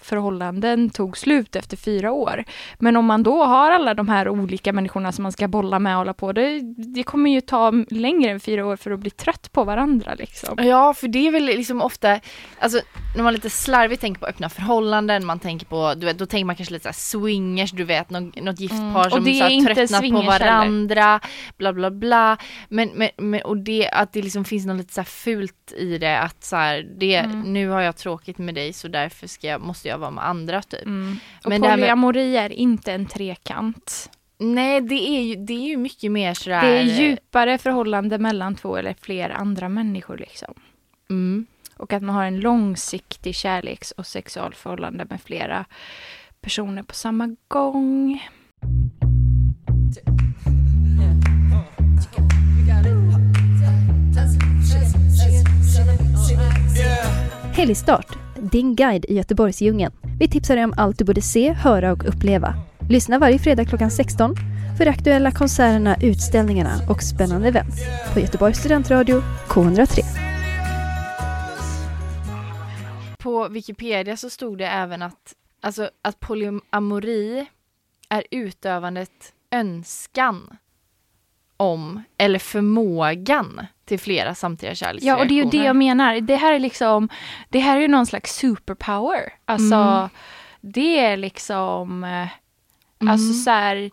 förhållanden 0.00 0.90
tog 0.90 1.18
slut 1.18 1.56
efter 1.56 1.76
fyra 1.76 2.12
år. 2.12 2.44
Men 2.78 2.96
om 2.96 3.04
man 3.04 3.22
då 3.22 3.44
har 3.44 3.70
alla 3.70 3.94
de 3.94 4.08
här 4.08 4.28
olika 4.28 4.72
människorna 4.72 5.12
som 5.12 5.22
man 5.22 5.32
ska 5.32 5.48
bolla 5.48 5.78
med 5.78 5.92
och 5.92 5.98
hålla 5.98 6.14
på, 6.14 6.32
det, 6.32 6.60
det 6.76 7.02
kommer 7.02 7.30
ju 7.30 7.40
ta 7.40 7.72
längre 7.90 8.30
än 8.30 8.40
fyra 8.40 8.66
år 8.66 8.76
för 8.76 8.90
att 8.90 9.00
bli 9.00 9.10
trött 9.10 9.52
på 9.52 9.64
varandra 9.64 10.14
liksom. 10.14 10.64
Ja, 10.64 10.94
för 10.94 11.08
det 11.08 11.26
är 11.26 11.32
väl 11.32 11.44
liksom 11.44 11.82
ofta, 11.82 12.20
alltså 12.58 12.80
när 13.16 13.22
man 13.22 13.32
lite 13.32 13.50
slarvigt 13.50 14.00
tänker 14.00 14.20
på 14.20 14.26
öppna 14.26 14.48
förhållanden, 14.48 15.26
man 15.26 15.38
tänker 15.38 15.66
på, 15.66 15.94
du 15.94 16.06
vet, 16.06 16.18
då 16.18 16.26
tänker 16.26 16.44
man 16.44 16.56
kanske 16.56 16.74
lite 16.74 16.92
så 16.92 17.00
swingers, 17.00 17.72
du 17.72 17.84
vet, 17.84 18.10
något, 18.10 18.42
något 18.42 18.60
giftpar 18.60 18.94
Mm, 18.94 19.06
och 19.06 19.12
som 19.12 19.24
så 19.24 19.44
här, 19.44 19.64
tröttnat 19.64 19.90
på 19.90 19.96
swingers 19.96 20.32
heller. 20.32 20.46
varandra, 20.46 21.20
bla 21.56 21.72
bla 21.72 21.90
bla. 21.90 22.36
Men, 22.68 22.90
men, 22.94 23.08
men 23.16 23.42
och 23.42 23.56
det, 23.56 23.88
att 23.90 24.12
det 24.12 24.22
liksom 24.22 24.44
finns 24.44 24.66
något 24.66 24.76
lite 24.76 24.92
så 24.94 25.00
här 25.00 25.04
fult 25.06 25.72
i 25.78 25.98
det, 25.98 26.18
att 26.20 26.44
så 26.44 26.56
här, 26.56 26.82
det, 26.98 27.14
Mm. 27.16 27.52
nu 27.52 27.68
har 27.68 27.80
jag 27.80 27.96
tråkigt 27.96 28.38
med 28.38 28.54
dig 28.54 28.72
så 28.72 28.88
därför 28.88 29.26
ska 29.26 29.46
jag, 29.46 29.60
måste 29.60 29.88
jag 29.88 29.98
vara 29.98 30.10
med 30.10 30.26
andra 30.28 30.62
typ. 30.62 30.84
Mm. 30.86 31.16
Och 31.44 31.48
Men 31.50 31.60
det 31.60 31.68
här 31.68 31.76
med- 31.76 31.82
polyamori 31.84 32.36
är 32.36 32.52
inte 32.52 32.92
en 32.92 33.06
trekant. 33.06 34.10
Nej, 34.38 34.80
det 34.80 35.08
är 35.08 35.20
ju, 35.22 35.34
det 35.44 35.52
är 35.52 35.68
ju 35.68 35.76
mycket 35.76 36.12
mer 36.12 36.34
sådär. 36.34 36.62
Det 36.62 36.78
är 36.78 36.82
djupare 36.82 37.58
förhållande 37.58 38.18
mellan 38.18 38.54
två 38.54 38.76
eller 38.76 38.94
fler 39.00 39.30
andra 39.30 39.68
människor 39.68 40.18
liksom. 40.18 40.54
Mm. 41.10 41.46
Och 41.76 41.92
att 41.92 42.02
man 42.02 42.14
har 42.14 42.24
en 42.24 42.40
långsiktig 42.40 43.34
kärleks 43.34 43.90
och 43.90 44.06
sexualförhållande 44.06 45.06
med 45.10 45.20
flera 45.22 45.64
personer 46.40 46.82
på 46.82 46.94
samma 46.94 47.36
gång. 47.48 48.20
Helgstart, 57.64 58.18
din 58.52 58.76
guide 58.76 59.04
i 59.04 59.14
Göteborgsdjungeln. 59.14 59.92
Vi 60.18 60.28
tipsar 60.28 60.56
dig 60.56 60.64
om 60.64 60.74
allt 60.76 60.98
du 60.98 61.04
borde 61.04 61.22
se, 61.22 61.52
höra 61.52 61.92
och 61.92 62.08
uppleva. 62.08 62.54
Lyssna 62.88 63.18
varje 63.18 63.38
fredag 63.38 63.64
klockan 63.64 63.90
16 63.90 64.34
för 64.78 64.86
aktuella 64.86 65.30
konserterna, 65.30 65.96
utställningarna 66.02 66.80
och 66.88 67.02
spännande 67.02 67.48
events 67.48 67.76
på 68.12 68.20
Göteborgs 68.20 68.58
studentradio 68.58 69.22
K103. 69.48 70.00
På 73.18 73.48
Wikipedia 73.48 74.16
så 74.16 74.30
stod 74.30 74.58
det 74.58 74.66
även 74.66 75.02
att, 75.02 75.34
alltså, 75.60 75.90
att 76.02 76.20
polyamori 76.20 77.46
är 78.08 78.24
utövandet 78.30 79.32
önskan 79.50 80.56
om 81.56 82.02
eller 82.18 82.38
förmågan 82.38 83.66
till 83.84 83.98
flera 84.00 84.34
samtidiga 84.34 84.74
kärleksreaktioner. 84.74 85.18
Ja, 85.18 85.22
och 85.22 85.28
det 85.28 85.34
är 85.40 85.44
ju 85.44 85.50
det 85.50 85.66
jag 85.66 85.76
menar. 85.76 86.20
Det 86.20 86.36
här 86.36 86.52
är 86.52 86.58
liksom, 86.58 87.08
det 87.48 87.58
här 87.58 87.76
är 87.76 87.80
ju 87.80 87.88
någon 87.88 88.06
slags 88.06 88.34
superpower. 88.36 89.32
Alltså, 89.44 89.74
Mm. 89.74 90.08
det 90.60 90.98
är 91.00 91.16
liksom, 91.16 92.04
eh, 92.04 92.28
Mm. 93.00 93.12
alltså 93.12 93.32
så 93.32 93.50
här, 93.50 93.90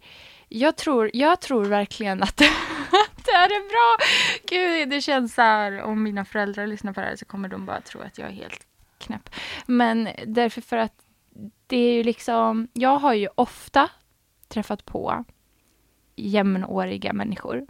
jag 0.50 0.78
tror, 0.78 1.12
jag 1.14 1.42
tror 1.42 1.66
verkligen 1.66 2.24
att 2.24 2.38
det, 2.38 2.46
att 2.92 3.26
det 3.26 3.32
här 3.32 3.48
är 3.48 3.70
bra. 3.70 4.06
Gud, 4.50 4.90
det 4.90 5.02
känns 5.02 5.34
så 5.36 5.42
här, 5.42 5.82
om 5.82 6.04
mina 6.04 6.26
föräldrar 6.26 6.68
lyssnar 6.68 6.94
på 6.94 7.00
det 7.00 7.06
här 7.08 7.16
så 7.16 7.26
kommer 7.26 7.50
de 7.50 7.66
bara 7.66 7.82
tro 7.82 8.02
att 8.02 8.18
jag 8.18 8.28
är 8.28 8.34
helt 8.34 8.66
knäpp. 8.98 9.30
Men 9.66 10.10
därför 10.26 10.62
för 10.62 10.78
att 10.78 10.94
det 11.68 11.78
är 11.78 11.94
ju 11.94 12.04
liksom, 12.04 12.68
jag 12.74 12.98
har 13.00 13.14
ju 13.14 13.28
ofta 13.36 13.90
träffat 14.48 14.86
på 14.86 15.26
jämnåriga 16.30 17.14
människor 17.14 17.66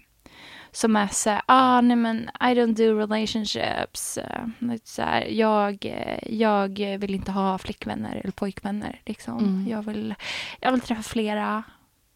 som 0.72 0.96
är 0.96 1.08
så 1.08 1.30
här, 1.30 1.42
ah 1.46 1.82
nej 1.82 1.98
men 1.98 2.30
I 2.40 2.44
don't 2.44 2.74
do 2.74 2.98
relationships. 2.98 4.18
Uh, 4.18 4.70
lite 4.70 4.90
så 4.90 5.02
här, 5.02 5.26
jag, 5.26 5.86
eh, 5.86 6.34
jag 6.34 6.80
vill 7.00 7.16
inte 7.16 7.32
ha 7.32 7.58
flickvänner 7.58 8.16
eller 8.16 8.32
pojkvänner. 8.32 9.02
Liksom. 9.06 9.38
Mm. 9.38 9.68
Jag, 9.68 9.84
vill, 9.84 10.16
jag 10.60 10.72
vill 10.72 10.82
träffa 10.82 11.04
flera. 11.04 11.64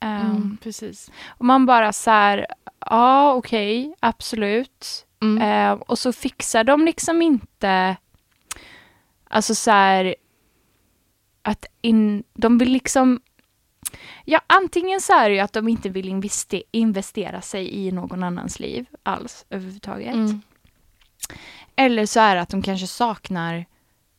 Um, 0.02 0.10
Mm, 0.10 0.58
precis. 0.64 1.12
Och 1.28 1.46
man 1.46 1.66
bara 1.66 1.94
så 1.94 2.12
här, 2.12 2.46
ja 2.80 3.34
okej, 3.34 3.96
absolut. 4.00 5.06
Mm. 5.22 5.42
Eh, 5.42 5.82
och 5.82 6.00
så 6.00 6.14
fixar 6.14 6.64
de 6.64 6.86
liksom 6.86 7.22
inte, 7.22 7.98
alltså 9.30 9.56
så 9.56 9.72
här, 9.72 10.16
att 11.42 11.66
in, 11.82 12.24
de 12.34 12.58
vill 12.58 12.72
liksom, 12.72 13.20
ja 14.26 14.42
antingen 14.48 15.02
så 15.02 15.14
är 15.14 15.30
det 15.30 15.36
ju 15.36 15.42
att 15.42 15.54
de 15.54 15.68
inte 15.68 15.90
vill 15.90 16.08
investe, 16.08 16.64
investera 16.72 17.42
sig 17.42 17.76
i 17.76 17.92
någon 17.92 18.24
annans 18.24 18.60
liv 18.60 18.86
alls 19.04 19.46
överhuvudtaget. 19.50 20.14
Mm. 20.14 20.42
Eller 21.76 22.06
så 22.06 22.20
är 22.20 22.36
det 22.36 22.42
att 22.42 22.50
de 22.50 22.62
kanske 22.62 22.88
saknar 22.88 23.66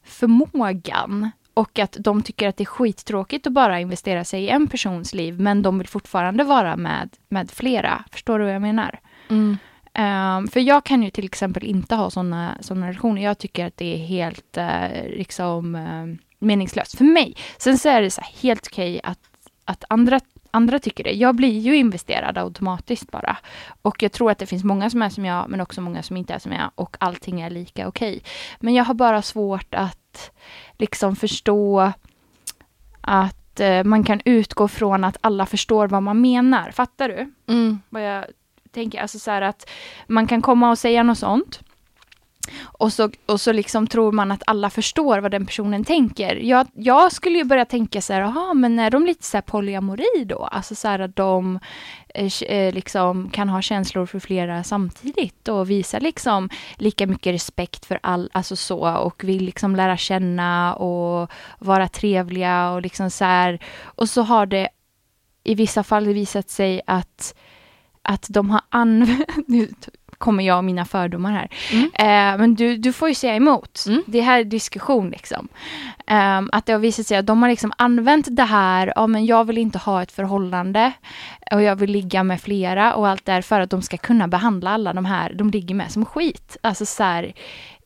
förmågan 0.05 1.31
och 1.55 1.79
att 1.79 1.97
de 2.01 2.23
tycker 2.23 2.49
att 2.49 2.57
det 2.57 2.65
är 2.65 2.67
skittråkigt 2.67 3.47
att 3.47 3.53
bara 3.53 3.81
investera 3.81 4.25
sig 4.25 4.45
i 4.45 4.49
en 4.49 4.67
persons 4.67 5.15
liv 5.15 5.41
men 5.41 5.63
de 5.63 5.79
vill 5.79 5.89
fortfarande 5.89 6.45
vara 6.45 6.77
med, 6.77 7.17
med 7.29 7.51
flera. 7.51 8.05
Förstår 8.11 8.39
du 8.39 8.45
vad 8.45 8.55
jag 8.55 8.63
menar? 8.63 9.01
Mm. 9.29 9.57
Ehm, 9.99 10.49
för 10.49 10.61
jag 10.61 10.85
kan 10.85 11.03
ju 11.03 11.11
till 11.11 11.25
exempel 11.25 11.65
inte 11.65 11.95
ha 11.95 12.11
såna, 12.11 12.59
såna 12.61 12.89
relationer. 12.89 13.23
Jag 13.23 13.39
tycker 13.39 13.67
att 13.67 13.77
det 13.77 13.95
är 13.95 13.99
helt 13.99 14.57
eh, 14.57 15.09
liksom 15.17 15.75
eh, 15.75 16.27
meningslöst 16.39 16.99
för 16.99 17.05
mig. 17.05 17.37
Sen 17.59 17.79
så 17.79 17.89
är 17.89 18.03
det 18.03 18.11
så 18.11 18.21
här 18.21 18.33
helt 18.43 18.67
okej 18.73 19.01
att, 19.03 19.19
att 19.67 19.85
andra, 19.89 20.21
andra 20.51 20.79
tycker 20.79 21.05
det. 21.05 21.13
Jag 21.13 21.35
blir 21.35 21.59
ju 21.59 21.77
investerad 21.77 22.39
automatiskt 22.39 23.11
bara. 23.11 23.37
Och 23.83 24.03
jag 24.03 24.13
tror 24.13 24.31
att 24.31 24.39
det 24.39 24.47
finns 24.47 24.65
många 24.65 24.91
som 24.91 25.03
är 25.03 25.09
som 25.09 25.25
jag, 25.25 25.49
men 25.49 25.61
också 25.61 25.81
många 25.81 26.03
som 26.03 26.17
inte 26.17 26.35
är 26.35 26.39
som 26.39 26.53
jag. 26.53 26.71
Och 26.75 26.97
allting 27.01 27.41
är 27.41 27.51
lika 27.51 27.89
okej. 27.89 28.23
Men 28.61 28.75
jag 28.75 28.85
har 28.85 28.95
bara 28.95 29.23
svårt 29.23 29.75
att 29.75 30.31
liksom 30.79 31.17
förstå 31.17 31.93
att 33.01 33.61
eh, 33.61 33.85
man 33.85 34.05
kan 34.05 34.21
utgå 34.25 34.69
från 34.69 35.05
att 35.05 35.17
alla 35.21 35.47
förstår 35.47 35.89
vad 35.89 36.03
man 36.03 36.21
menar. 36.21 36.71
Fattar 36.71 37.09
du? 37.09 37.33
Mm. 37.47 37.81
vad 37.89 38.03
jag 38.03 38.25
tänker. 38.71 39.01
Alltså 39.01 39.19
så 39.19 39.31
här 39.31 39.43
att 39.43 39.71
man 40.07 40.27
kan 40.27 40.43
komma 40.43 40.71
och 40.71 40.79
säga 40.79 41.03
något 41.03 41.19
sånt. 41.19 41.61
Och 42.63 42.93
så, 42.93 43.11
och 43.27 43.41
så 43.41 43.53
liksom 43.53 43.87
tror 43.87 44.13
man 44.13 44.33
att 44.33 44.43
alla 44.47 44.71
förstår 44.71 45.19
vad 45.19 45.31
den 45.31 45.47
personen 45.47 45.85
tänker. 45.85 46.37
Jag, 46.37 46.67
jag 46.75 47.13
skulle 47.13 47.39
ju 47.39 47.45
börja 47.45 47.65
tänka 47.65 48.01
så 48.01 48.13
här, 48.13 48.21
jaha, 48.21 48.55
men 48.55 48.79
är 48.79 48.91
de 48.91 49.07
lite 49.07 49.25
så 49.25 49.37
här 49.37 49.43
polyamori 49.43 50.25
då? 50.27 50.45
Alltså 50.45 50.75
så 50.75 50.89
här 50.89 50.99
att 50.99 51.17
de 51.17 51.59
eh, 52.15 52.43
eh, 52.43 52.75
liksom 52.75 53.31
kan 53.31 53.49
ha 53.49 53.63
känslor 53.63 54.07
för 54.07 54.19
flera 54.19 54.65
samtidigt 54.65 55.49
och 55.49 55.71
visa 55.71 55.99
liksom 55.99 56.49
lika 56.77 57.07
mycket 57.07 57.35
respekt 57.35 57.87
för 57.87 57.99
all, 58.03 58.31
alltså 58.33 58.57
så 58.57 58.97
och 58.99 59.25
vill 59.25 59.45
liksom 59.45 59.77
lära 59.77 59.97
känna 59.97 60.75
och 60.75 61.31
vara 61.59 61.89
trevliga 61.89 62.71
och 62.71 62.83
liksom 62.83 63.11
så 63.11 63.25
här. 63.25 63.59
Och 63.83 64.09
så 64.09 64.23
har 64.23 64.47
det 64.47 64.69
i 65.45 65.55
vissa 65.55 65.83
fall 65.83 66.07
visat 66.07 66.51
sig 66.51 66.81
att 66.87 67.35
att 68.09 68.27
de 68.31 68.51
har 68.51 68.61
använt, 68.69 69.89
kommer 70.27 70.45
jag 70.45 70.57
och 70.59 70.65
mina 70.65 70.85
fördomar 70.85 71.33
här, 71.33 71.49
Mm. 71.73 71.85
eh, 71.95 72.39
men 72.41 72.55
du, 72.55 72.77
du 72.77 72.93
får 72.93 73.09
ju 73.09 73.15
säga 73.15 73.35
emot. 73.35 73.85
Mm. 73.89 74.03
Det 74.07 74.21
här 74.21 74.41
är 74.41 74.45
diskussion 74.45 75.11
liksom. 75.11 75.49
Ehm, 76.07 76.51
att 76.53 76.67
det 76.67 76.73
har 76.73 76.81
visat 76.81 77.07
sig 77.07 77.17
att 77.17 77.27
de 77.27 77.43
har 77.43 77.49
liksom 77.51 77.73
använt 77.79 78.27
det 78.31 78.43
här, 78.43 78.93
ja 78.97 79.07
men 79.07 79.27
jag 79.27 79.45
vill 79.45 79.59
inte 79.59 79.79
ha 79.79 80.03
ett 80.03 80.13
förhållande 80.13 80.93
och 81.53 81.63
jag 81.63 81.77
vill 81.77 81.91
ligga 81.91 82.23
med 82.23 82.41
flera 82.41 82.95
och 82.95 83.09
allt 83.09 83.25
det 83.25 83.33
här 83.33 83.43
för 83.43 83.61
att 83.61 83.71
de 83.71 83.83
ska 83.83 83.97
kunna 83.97 84.29
behandla 84.29 84.71
alla 84.71 84.93
de 84.93 85.05
här 85.05 85.33
de 85.35 85.51
ligger 85.51 85.75
med 85.75 85.91
som 85.93 86.05
skit. 86.05 86.57
Alltså 86.63 86.87
så 86.87 87.03
här, 87.03 87.33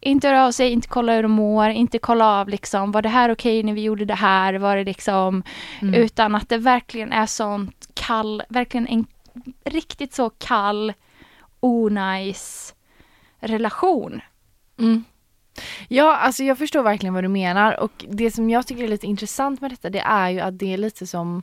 inte 0.00 0.28
höra 0.28 0.46
av 0.46 0.52
sig, 0.52 0.70
inte 0.70 0.88
kolla 0.88 1.14
hur 1.14 1.22
de 1.22 1.32
mår, 1.32 1.68
inte 1.68 1.98
kolla 1.98 2.26
av 2.40 2.48
liksom, 2.48 2.92
var 2.92 3.02
det 3.02 3.08
här 3.08 3.30
okej 3.32 3.62
när 3.62 3.72
vi 3.72 3.82
gjorde 3.82 4.04
det 4.04 4.14
här, 4.14 4.54
var 4.54 4.76
det 4.76 4.84
liksom, 4.84 5.42
Mm. 5.80 5.94
utan 5.94 6.34
att 6.34 6.48
det 6.48 6.58
verkligen 6.58 7.12
är 7.12 7.26
sånt 7.26 7.88
kall, 7.94 8.42
verkligen 8.48 8.86
en 8.86 9.06
riktigt 9.64 10.14
så 10.14 10.30
kall, 10.30 10.92
onajs 11.60 12.74
relation. 13.40 14.20
Mm. 14.78 15.04
Ja, 15.88 16.16
alltså 16.16 16.42
jag 16.44 16.58
förstår 16.58 16.82
verkligen 16.82 17.14
vad 17.14 17.24
du 17.24 17.28
menar 17.28 17.80
och 17.80 18.04
det 18.08 18.30
som 18.30 18.50
jag 18.50 18.66
tycker 18.66 18.84
är 18.84 18.88
lite 18.88 19.06
intressant 19.06 19.60
med 19.60 19.70
detta 19.70 19.90
det 19.90 20.00
är 20.00 20.28
ju 20.30 20.40
att 20.40 20.58
det 20.58 20.72
är 20.72 20.78
lite 20.78 21.06
som 21.06 21.42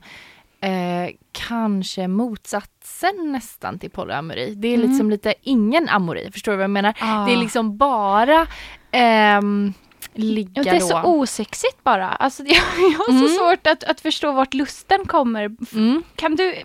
eh, 0.62 1.10
kanske 1.32 2.08
motsatsen 2.08 3.32
nästan 3.32 3.80
till 3.80 3.90
polyamori. 3.92 4.54
Det 4.56 4.68
är 4.68 4.76
Mm. 4.78 4.90
liksom 4.90 5.10
lite 5.10 5.34
ingen 5.42 5.90
amori, 5.90 6.32
förstår 6.32 6.52
du 6.52 6.56
vad 6.56 6.64
jag 6.64 6.70
menar? 6.72 6.94
Ah. 7.00 7.26
Det 7.26 7.34
är 7.34 7.38
liksom 7.38 7.78
bara 7.78 8.48
ehm, 8.92 9.74
ligga 10.18 10.64
det 10.64 10.70
är 10.70 10.80
då. 10.80 10.88
så 10.88 11.02
osexigt 11.04 11.84
bara. 11.84 12.08
Alltså, 12.10 12.44
jag, 12.44 12.56
jag 12.92 12.98
har 13.00 13.10
Mm. 13.10 13.28
så 13.28 13.34
svårt 13.34 13.68
att, 13.68 13.84
att 13.84 14.02
förstå 14.02 14.32
vart 14.32 14.54
lusten 14.54 15.06
kommer. 15.06 15.52
Mm. 15.74 16.04
Kan 16.16 16.36
du, 16.36 16.56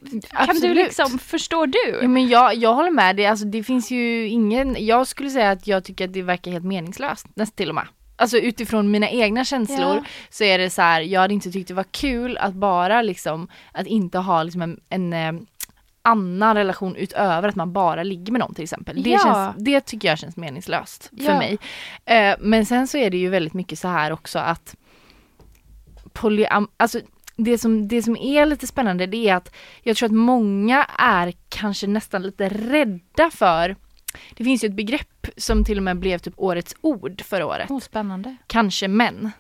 kan 0.47 0.57
du 0.61 0.75
liksom, 0.75 1.19
förstår 1.19 1.67
du? 1.67 1.99
Ja, 2.03 2.09
men 2.09 2.29
jag, 2.29 2.55
jag 2.55 2.75
håller 2.75 2.91
med 2.91 3.17
dig, 3.17 3.27
alltså, 3.27 3.45
det 3.47 3.63
finns 3.65 3.91
ju 3.91 4.29
ingen, 4.29 4.77
jag 4.87 5.07
skulle 5.07 5.31
säga 5.31 5.51
att 5.51 5.67
jag 5.67 5.85
tycker 5.85 6.05
att 6.05 6.13
det 6.13 6.23
verkar 6.23 6.51
helt 6.51 6.65
meningslöst, 6.65 7.27
nästan 7.35 7.57
till 7.57 7.69
och 7.69 7.75
med. 7.75 7.87
Alltså 8.17 8.39
utifrån 8.39 8.91
mina 8.91 9.09
egna 9.11 9.45
känslor 9.45 9.79
Ja. 9.97 10.05
så 10.31 10.45
är 10.45 10.59
det 10.59 10.71
så 10.71 10.83
här, 10.83 11.01
jag 11.01 11.21
hade 11.21 11.35
inte 11.35 11.51
tyckt 11.51 11.69
det 11.69 11.75
var 11.75 11.85
kul 11.91 12.37
att 12.39 12.55
bara 12.55 13.03
liksom, 13.03 13.49
att 13.73 13.87
inte 13.87 14.19
ha 14.19 14.43
liksom 14.43 14.63
en, 14.63 14.81
en 14.89 15.13
eh, 15.13 15.43
annan 16.03 16.57
relation 16.57 16.97
utöver 16.97 17.49
att 17.49 17.57
man 17.57 17.73
bara 17.73 18.03
ligger 18.03 18.33
med 18.33 18.41
någon 18.41 18.55
till 18.55 18.63
exempel. 18.65 19.03
Det, 19.03 19.11
Ja. 19.11 19.19
känns, 19.19 19.65
det 19.65 19.81
tycker 19.81 20.09
jag 20.09 20.19
känns 20.19 20.37
meningslöst 20.37 21.11
för 21.19 21.25
Ja. 21.33 21.39
mig. 21.39 21.59
Eh, 22.05 22.37
men 22.41 22.67
sen 22.67 22.87
så 22.89 22.99
är 22.99 23.11
det 23.11 23.17
ju 23.17 23.29
väldigt 23.29 23.55
mycket 23.55 23.79
så 23.79 23.89
här 23.89 24.13
också 24.13 24.39
att 24.39 24.77
polyam, 26.13 26.69
alltså 26.77 27.01
det 27.37 27.59
som, 27.59 27.89
det 27.89 28.03
som 28.03 28.17
är 28.17 28.47
lite 28.47 28.67
spännande 28.67 29.07
det 29.07 29.29
är 29.29 29.35
att 29.35 29.55
jag 29.83 29.97
tror 29.97 30.07
att 30.07 30.13
många 30.15 30.85
är 30.99 31.33
kanske 31.49 31.87
nästan 31.87 32.23
lite 32.23 32.49
rädda 32.49 33.31
för 33.31 33.77
det 34.37 34.45
finns 34.45 34.65
ju 34.65 34.69
ett 34.69 34.75
begrepp 34.77 35.27
som 35.37 35.65
till 35.65 35.77
och 35.79 35.83
med 35.85 35.99
blev 35.99 36.19
typ 36.19 36.35
årets 36.37 36.75
ord 36.81 37.23
förra 37.25 37.47
året. 37.47 37.67
Åh, 37.71 37.81
spännande. 37.81 38.37
Kanske 38.47 38.89
män. 38.89 39.31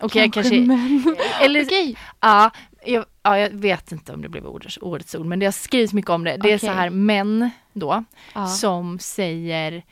Okej, 0.00 0.22
jag 0.22 0.32
kanske... 0.32 0.60
män. 0.60 1.16
Eller, 1.40 1.64
Okej. 1.64 1.96
ja, 2.20 2.50
jag, 2.92 3.04
ja, 3.22 3.38
jag 3.38 3.50
vet 3.50 3.92
inte 3.92 4.12
om 4.12 4.22
det 4.22 4.28
blev 4.28 4.46
årets, 4.46 4.78
årets 4.82 5.14
ord, 5.14 5.26
men 5.26 5.38
det 5.38 5.46
har 5.46 5.52
skrivits 5.52 5.92
mycket 5.92 6.10
om 6.10 6.24
det. 6.24 6.30
Det 6.36 6.48
är 6.52 6.56
Okej. 6.56 6.58
så 6.58 6.70
här 6.74 6.90
män 6.90 7.50
då, 7.72 8.04
Ja. 8.34 8.46
som 8.46 8.98
säger 8.98 9.82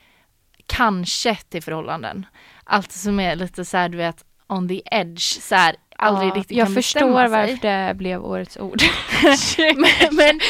kanske 0.67 1.37
till 1.37 1.62
förhållanden. 1.62 2.26
Alltså 2.65 2.99
som 2.99 3.21
är 3.21 3.37
lite 3.37 3.65
så 3.65 3.76
här, 3.76 3.88
du 3.88 3.97
vet, 3.99 4.25
on 4.47 4.69
the 4.69 4.83
edge, 4.85 5.43
så 5.43 5.55
här, 5.55 5.76
aldrig 5.97 6.31
Ja, 6.31 6.35
riktigt 6.35 6.57
Jag 6.57 6.67
kan 6.67 6.75
förstår 6.75 7.00
bestämma 7.00 7.29
varför 7.29 7.88
det 7.88 7.95
blev 7.95 8.25
årets 8.25 8.57
ord. 8.57 8.83
men, 9.59 10.17
men, 10.17 10.41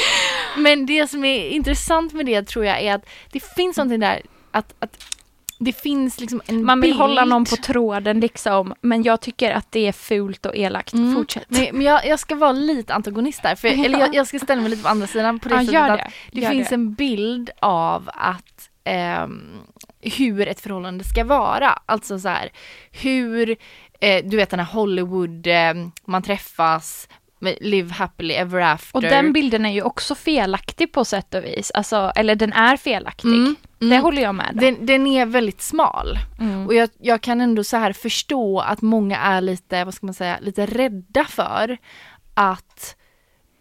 men 0.57 0.87
det 0.87 1.11
som 1.11 1.25
är 1.25 1.49
intressant 1.49 2.13
med 2.13 2.27
det 2.27 2.43
tror 2.47 2.65
jag 2.65 2.81
är 2.81 2.95
att 2.95 3.07
det 3.33 3.41
finns 3.57 3.77
någonting 3.77 4.01
där 4.01 4.23
att, 4.51 4.75
att 4.79 5.16
det 5.59 5.73
finns 5.73 6.21
liksom 6.21 6.43
en 6.47 6.65
Man 6.65 6.81
vill 6.81 6.91
bild. 6.91 7.01
hålla 7.01 7.25
någon 7.25 7.45
på 7.45 7.57
tråden 7.57 8.21
liksom, 8.21 8.75
men 8.81 9.03
jag 9.03 9.21
tycker 9.21 9.53
att 9.53 9.73
det 9.73 9.87
är 9.89 9.93
fult 9.93 10.47
och 10.47 10.57
elakt. 10.57 10.93
Mm. 10.93 11.15
Fortsätt. 11.15 11.45
Men, 11.49 11.67
men 11.73 11.83
jag, 11.83 12.07
jag 12.07 12.19
ska 12.19 12.35
vara 12.35 12.53
lite 12.53 12.95
antagonist 12.95 13.43
där, 13.43 13.55
för, 13.55 13.69
eller 13.85 13.99
jag, 13.99 14.15
jag 14.15 14.27
ska 14.27 14.39
ställa 14.39 14.61
mig 14.63 14.71
lite 14.71 14.83
på 14.83 14.89
andra 14.89 15.07
sidan 15.07 15.39
på 15.39 15.49
det 15.49 15.55
Ja, 15.55 15.61
sättet 15.61 15.75
gör 15.75 15.89
att 15.91 15.99
det. 15.99 16.11
det 16.33 16.41
Gör 16.41 16.51
finns 16.51 16.69
det. 16.69 16.75
en 16.75 16.95
bild 16.95 17.51
av 17.61 18.11
att 18.15 18.71
ehm, 18.85 19.41
hur 20.01 20.49
ett 20.49 20.61
förhållande 20.61 21.05
ska 21.05 21.25
vara. 21.25 21.79
Alltså 21.87 22.19
så 22.19 22.29
här, 22.29 22.51
hur, 22.93 23.57
eh, 24.01 24.25
du 24.25 24.37
vet 24.37 24.51
den 24.51 24.61
här 24.61 24.73
Hollywood, 24.73 25.47
eh, 25.47 25.75
man 26.05 26.23
träffas, 26.23 27.09
live 27.41 27.93
happily 27.93 28.35
ever 28.35 28.61
after. 28.61 28.97
Och 28.97 29.03
den 29.03 29.33
bilden 29.33 29.67
är 29.67 29.73
ju 29.73 29.83
också 29.83 30.15
felaktig 30.15 30.93
på 30.93 31.05
sätt 31.05 31.35
och 31.35 31.45
vis. 31.45 31.71
Alltså, 31.75 32.13
eller 32.17 32.35
den 32.35 32.53
är 32.53 32.77
felaktig. 32.77 33.29
Mm, 33.29 33.57
Det 33.79 33.87
mm. 33.87 34.03
håller 34.03 34.23
jag 34.23 34.35
med 34.35 34.51
om. 34.53 34.61
den, 34.61 34.87
den 34.87 35.07
är 35.07 35.27
väldigt 35.27 35.63
smal. 35.63 36.19
Mm. 36.41 36.67
Och 36.67 36.75
jag, 36.75 36.89
jag 36.99 37.21
kan 37.21 37.41
ändå 37.41 37.65
så 37.65 37.77
här 37.77 37.93
förstå 37.93 38.61
att 38.61 38.83
många 38.83 39.19
är 39.19 39.41
lite, 39.41 39.85
vad 39.85 39.95
ska 39.95 40.07
man 40.07 40.15
säga, 40.15 40.39
lite 40.41 40.67
rädda 40.67 41.25
för 41.25 41.79
att 42.35 42.97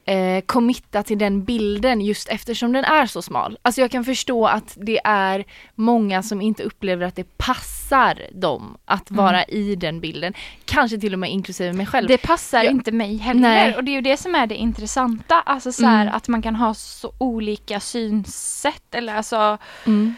eh, 0.07 0.41
committa 0.45 1.03
till 1.03 1.17
den 1.17 1.43
bilden 1.43 2.01
just 2.01 2.29
eftersom 2.29 2.71
den 2.73 2.83
är 2.85 3.05
så 3.05 3.21
smal. 3.21 3.57
Alltså 3.61 3.81
jag 3.81 3.91
kan 3.91 4.05
förstå 4.05 4.45
att 4.47 4.77
det 4.81 4.99
är 5.03 5.45
många 5.75 6.23
som 6.23 6.41
inte 6.41 6.63
upplever 6.63 7.05
att 7.05 7.15
det 7.15 7.37
passar 7.37 8.21
dem 8.33 8.77
att 8.85 9.09
Mm. 9.09 9.23
vara 9.25 9.43
i 9.43 9.75
den 9.75 9.99
bilden. 9.99 10.33
Kanske 10.65 10.97
till 10.97 11.13
och 11.13 11.19
med 11.19 11.29
inklusive 11.31 11.73
mig 11.73 11.85
själv. 11.85 12.07
Det 12.07 12.17
passar 12.17 12.63
Jag- 12.63 12.71
inte 12.71 12.91
mig 12.91 13.17
heller. 13.17 13.39
Nej. 13.41 13.75
Och 13.75 13.83
det 13.83 13.91
är 13.91 13.95
ju 13.95 14.01
det 14.01 14.17
som 14.17 14.35
är 14.35 14.47
det 14.47 14.55
intressanta. 14.55 15.41
Alltså 15.41 15.71
så 15.71 15.85
här, 15.85 16.01
Mm. 16.01 16.13
att 16.15 16.27
man 16.27 16.41
kan 16.41 16.55
ha 16.55 16.73
så 16.73 17.13
olika 17.17 17.79
synsätt. 17.79 18.95
Eller 18.95 19.15
alltså, 19.15 19.57
Mm. 19.85 20.15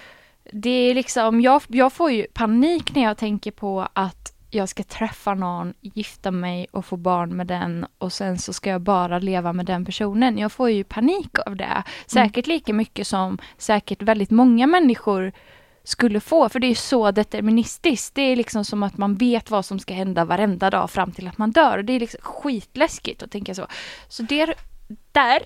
det 0.54 0.70
är 0.70 0.96
liksom, 0.96 1.42
jag, 1.42 1.62
jag 1.68 1.94
får 1.94 2.12
ju 2.12 2.26
panik 2.34 2.96
när 2.96 3.04
jag 3.04 3.18
tänker 3.18 3.52
på 3.52 3.88
att 3.94 4.34
jag 4.58 4.70
ska 4.70 4.84
träffa 4.84 5.34
någon, 5.34 5.74
gifta 5.82 6.32
mig 6.32 6.68
och 6.72 6.86
få 6.86 6.98
barn 6.98 7.38
med 7.38 7.48
den 7.48 7.86
och 7.98 8.14
sen 8.14 8.38
så 8.38 8.54
ska 8.54 8.70
jag 8.70 8.82
bara 8.82 9.20
leva 9.20 9.54
med 9.54 9.66
den 9.66 9.86
personen. 9.86 10.38
Jag 10.38 10.52
får 10.52 10.70
ju 10.70 10.84
panik 10.84 11.40
av 11.46 11.56
det. 11.56 11.84
Säkert 12.06 12.48
lika 12.48 12.74
mycket 12.74 13.08
som 13.08 13.38
säkert 13.58 14.02
väldigt 14.02 14.32
många 14.32 14.68
människor 14.68 15.32
skulle 15.84 16.20
få, 16.20 16.50
för 16.50 16.60
det 16.60 16.68
är 16.68 16.76
så 16.76 17.12
deterministiskt. 17.12 18.16
Det 18.16 18.22
är 18.22 18.36
liksom 18.36 18.66
som 18.66 18.84
att 18.84 18.98
man 18.98 19.16
vet 19.16 19.52
vad 19.52 19.66
som 19.66 19.80
ska 19.80 19.94
hända 19.94 20.26
varenda 20.26 20.70
dag 20.70 20.90
fram 20.90 21.12
till 21.12 21.28
att 21.28 21.38
man 21.38 21.52
dör. 21.52 21.78
Och 21.78 21.86
det 21.86 21.94
är 21.94 22.00
liksom 22.00 22.20
skitläskigt 22.24 23.24
att 23.24 23.32
tänka 23.32 23.56
så. 23.56 23.68
Så 24.08 24.24
det, 24.24 24.56
där 25.12 25.40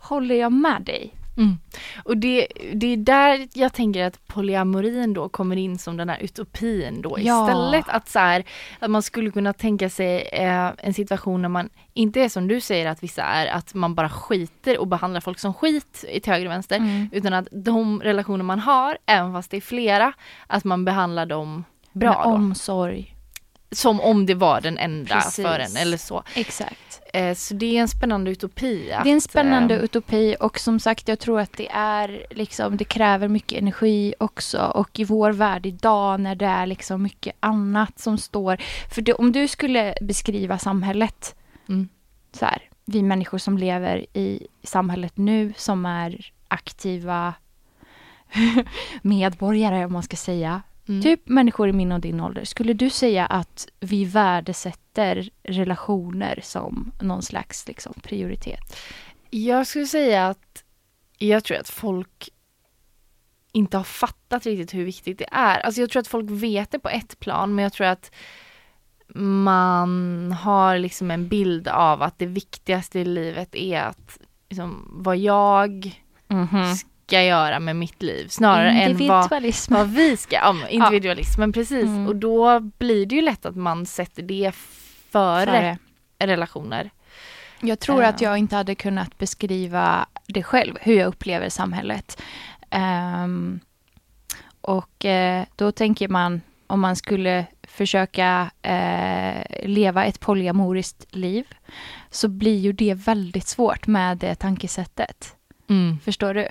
håller 0.00 0.34
jag 0.34 0.52
med 0.52 0.82
dig. 0.82 1.14
Mm. 1.38 1.58
Och 2.04 2.16
det, 2.16 2.48
det 2.74 2.86
är 2.92 2.96
där 2.96 3.48
jag 3.52 3.72
tänker 3.72 4.04
att 4.04 4.26
polyamorin 4.26 5.14
då 5.14 5.28
kommer 5.28 5.56
in 5.56 5.78
som 5.78 5.96
den 5.96 6.08
här 6.08 6.18
utopin 6.20 7.02
då 7.02 7.16
Ja. 7.20 7.44
istället. 7.46 7.84
Att, 7.88 8.08
så 8.08 8.18
här, 8.18 8.44
att 8.78 8.90
man 8.90 9.02
skulle 9.02 9.30
kunna 9.30 9.52
tänka 9.52 9.90
sig 9.90 10.28
eh, 10.32 10.70
en 10.78 10.94
situation 10.94 11.42
när 11.42 11.48
man 11.48 11.70
inte 11.94 12.20
är 12.20 12.28
som 12.28 12.48
du 12.48 12.60
säger 12.60 12.86
att 12.86 13.02
vissa 13.02 13.22
är, 13.22 13.46
att 13.46 13.74
man 13.74 13.94
bara 13.94 14.08
skiter 14.10 14.78
och 14.78 14.86
behandlar 14.86 15.20
folk 15.20 15.38
som 15.38 15.54
skit 15.54 16.04
i 16.12 16.20
till 16.20 16.32
höger 16.32 16.46
och 16.46 16.52
vänster. 16.52 16.76
Mm. 16.76 17.08
Utan 17.12 17.32
att 17.32 17.48
de 17.52 18.02
relationer 18.02 18.44
man 18.44 18.58
har, 18.58 18.98
även 19.06 19.32
fast 19.32 19.50
det 19.50 19.56
är 19.56 19.60
flera, 19.60 20.12
att 20.46 20.64
man 20.64 20.84
behandlar 20.84 21.26
dem 21.26 21.64
bra 21.92 22.10
Med 22.10 22.18
då. 22.24 22.28
omsorg. 22.36 23.14
Som 23.70 24.00
om 24.00 24.26
det 24.26 24.34
var 24.34 24.60
den 24.60 24.78
enda 24.78 25.14
Precis. 25.14 25.44
för 25.44 25.58
en 25.58 25.76
eller 25.76 25.96
så. 25.96 26.22
Exakt. 26.34 27.00
Eh, 27.12 27.34
så 27.34 27.54
det 27.54 27.76
är 27.76 27.80
en 27.80 27.88
spännande 27.88 28.30
utopi. 28.30 28.92
Att, 28.92 29.04
Det 29.04 29.10
är 29.10 29.14
en 29.14 29.20
spännande 29.20 29.74
eh, 29.74 29.84
utopi 29.84 30.36
och 30.40 30.58
som 30.58 30.80
sagt 30.80 31.08
jag 31.08 31.18
tror 31.18 31.40
att 31.40 31.52
det 31.52 31.68
är 31.72 32.26
liksom, 32.30 32.76
det 32.76 32.84
kräver 32.84 33.28
mycket 33.28 33.58
energi 33.58 34.14
också 34.20 34.58
och 34.58 35.00
i 35.00 35.04
vår 35.04 35.32
värld 35.32 35.66
idag 35.66 36.20
när 36.20 36.34
det 36.34 36.46
är 36.46 36.66
liksom 36.66 37.02
mycket 37.02 37.36
annat 37.40 37.98
som 37.98 38.18
står. 38.18 38.56
För 38.94 39.02
det, 39.02 39.12
om 39.12 39.32
du 39.32 39.48
skulle 39.48 39.94
beskriva 40.00 40.58
samhället 40.58 41.34
Mm. 41.68 41.88
så 42.32 42.44
här, 42.44 42.62
vi 42.84 43.02
människor 43.02 43.38
som 43.38 43.58
lever 43.58 44.06
i 44.16 44.46
samhället 44.62 45.16
nu 45.16 45.52
som 45.56 45.86
är 45.86 46.32
aktiva 46.48 47.34
medborgare 49.02 49.84
om 49.84 49.92
man 49.92 50.02
ska 50.02 50.16
säga. 50.16 50.62
Mm. 50.88 51.02
Typ 51.02 51.28
människor 51.28 51.68
i 51.68 51.72
min 51.72 51.92
och 51.92 52.00
din 52.00 52.20
ålder. 52.20 52.44
Skulle 52.44 52.72
du 52.72 52.90
säga 52.90 53.26
att 53.26 53.68
vi 53.80 54.04
värdesätter 54.04 55.30
relationer 55.42 56.40
som 56.42 56.92
någon 57.00 57.22
slags 57.22 57.68
liksom, 57.68 57.94
prioritet? 58.02 58.76
Jag 59.30 59.66
skulle 59.66 59.86
säga 59.86 60.28
att 60.28 60.64
jag 61.18 61.44
tror 61.44 61.58
att 61.58 61.68
folk 61.68 62.28
inte 63.52 63.76
har 63.76 63.84
fattat 63.84 64.46
riktigt 64.46 64.74
hur 64.74 64.84
viktigt 64.84 65.18
det 65.18 65.28
är. 65.32 65.60
Alltså 65.60 65.80
jag 65.80 65.90
tror 65.90 66.00
att 66.00 66.08
folk 66.08 66.30
vet 66.30 66.70
det 66.70 66.78
på 66.78 66.88
ett 66.88 67.20
plan 67.20 67.54
men 67.54 67.62
jag 67.62 67.72
tror 67.72 67.86
att 67.86 68.10
man 69.14 70.32
har 70.32 70.78
liksom 70.78 71.10
en 71.10 71.28
bild 71.28 71.68
av 71.68 72.02
att 72.02 72.18
det 72.18 72.26
viktigaste 72.26 72.98
i 72.98 73.04
livet 73.04 73.54
är 73.54 73.80
att 73.80 74.18
liksom, 74.48 74.88
vad 74.92 75.16
jag 75.16 76.00
ska 77.08 77.22
göra 77.22 77.60
med 77.60 77.76
mitt 77.76 78.02
liv 78.02 78.26
snarare 78.28 78.70
än 78.70 78.76
vad, 78.76 78.90
Individualism. 78.90 79.74
vad 79.74 79.88
vi 79.88 80.16
ska, 80.16 80.36
ja, 80.36 80.52
men 80.60 80.68
individualismen 80.68 81.52
precis. 81.52 81.84
Mm. 81.84 82.06
Och 82.06 82.16
då 82.16 82.60
blir 82.60 83.06
det 83.06 83.14
ju 83.14 83.22
lätt 83.22 83.46
att 83.46 83.56
man 83.56 83.86
sätter 83.86 84.22
det 84.22 84.52
före, 85.10 85.46
Före. 85.46 85.78
relationer. 86.18 86.90
Jag 87.60 87.80
tror 87.80 88.02
Eh. 88.02 88.08
att 88.08 88.20
jag 88.20 88.38
inte 88.38 88.56
hade 88.56 88.74
kunnat 88.74 89.18
beskriva 89.18 90.06
det 90.26 90.42
själv, 90.42 90.74
hur 90.80 90.94
jag 90.94 91.06
upplever 91.06 91.48
samhället. 91.48 92.22
Ehm, 92.70 93.60
och 94.60 95.04
eh, 95.04 95.44
då 95.56 95.72
tänker 95.72 96.08
man, 96.08 96.40
om 96.66 96.80
man 96.80 96.96
skulle 96.96 97.46
försöka 97.62 98.50
eh, 98.62 99.66
leva 99.68 100.04
ett 100.04 100.20
polyamoriskt 100.20 101.14
liv, 101.16 101.44
så 102.10 102.28
blir 102.28 102.58
ju 102.58 102.72
det 102.72 102.94
väldigt 102.94 103.46
svårt 103.46 103.86
med 103.86 104.18
det 104.18 104.34
tankesättet. 104.34 105.34
Mm. 105.70 105.98
Förstår 106.04 106.34
du? 106.34 106.48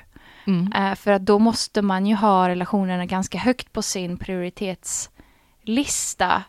Mm. 0.47 0.71
Eh, 0.75 0.95
för 0.95 1.11
att 1.11 1.25
då 1.25 1.39
måste 1.39 1.81
man 1.81 2.05
ju 2.05 2.15
ha 2.15 2.49
relationerna 2.49 3.05
ganska 3.05 3.37
högt 3.37 3.73
på 3.73 3.81
sin 3.81 4.17
prioritetslista. 4.17 6.43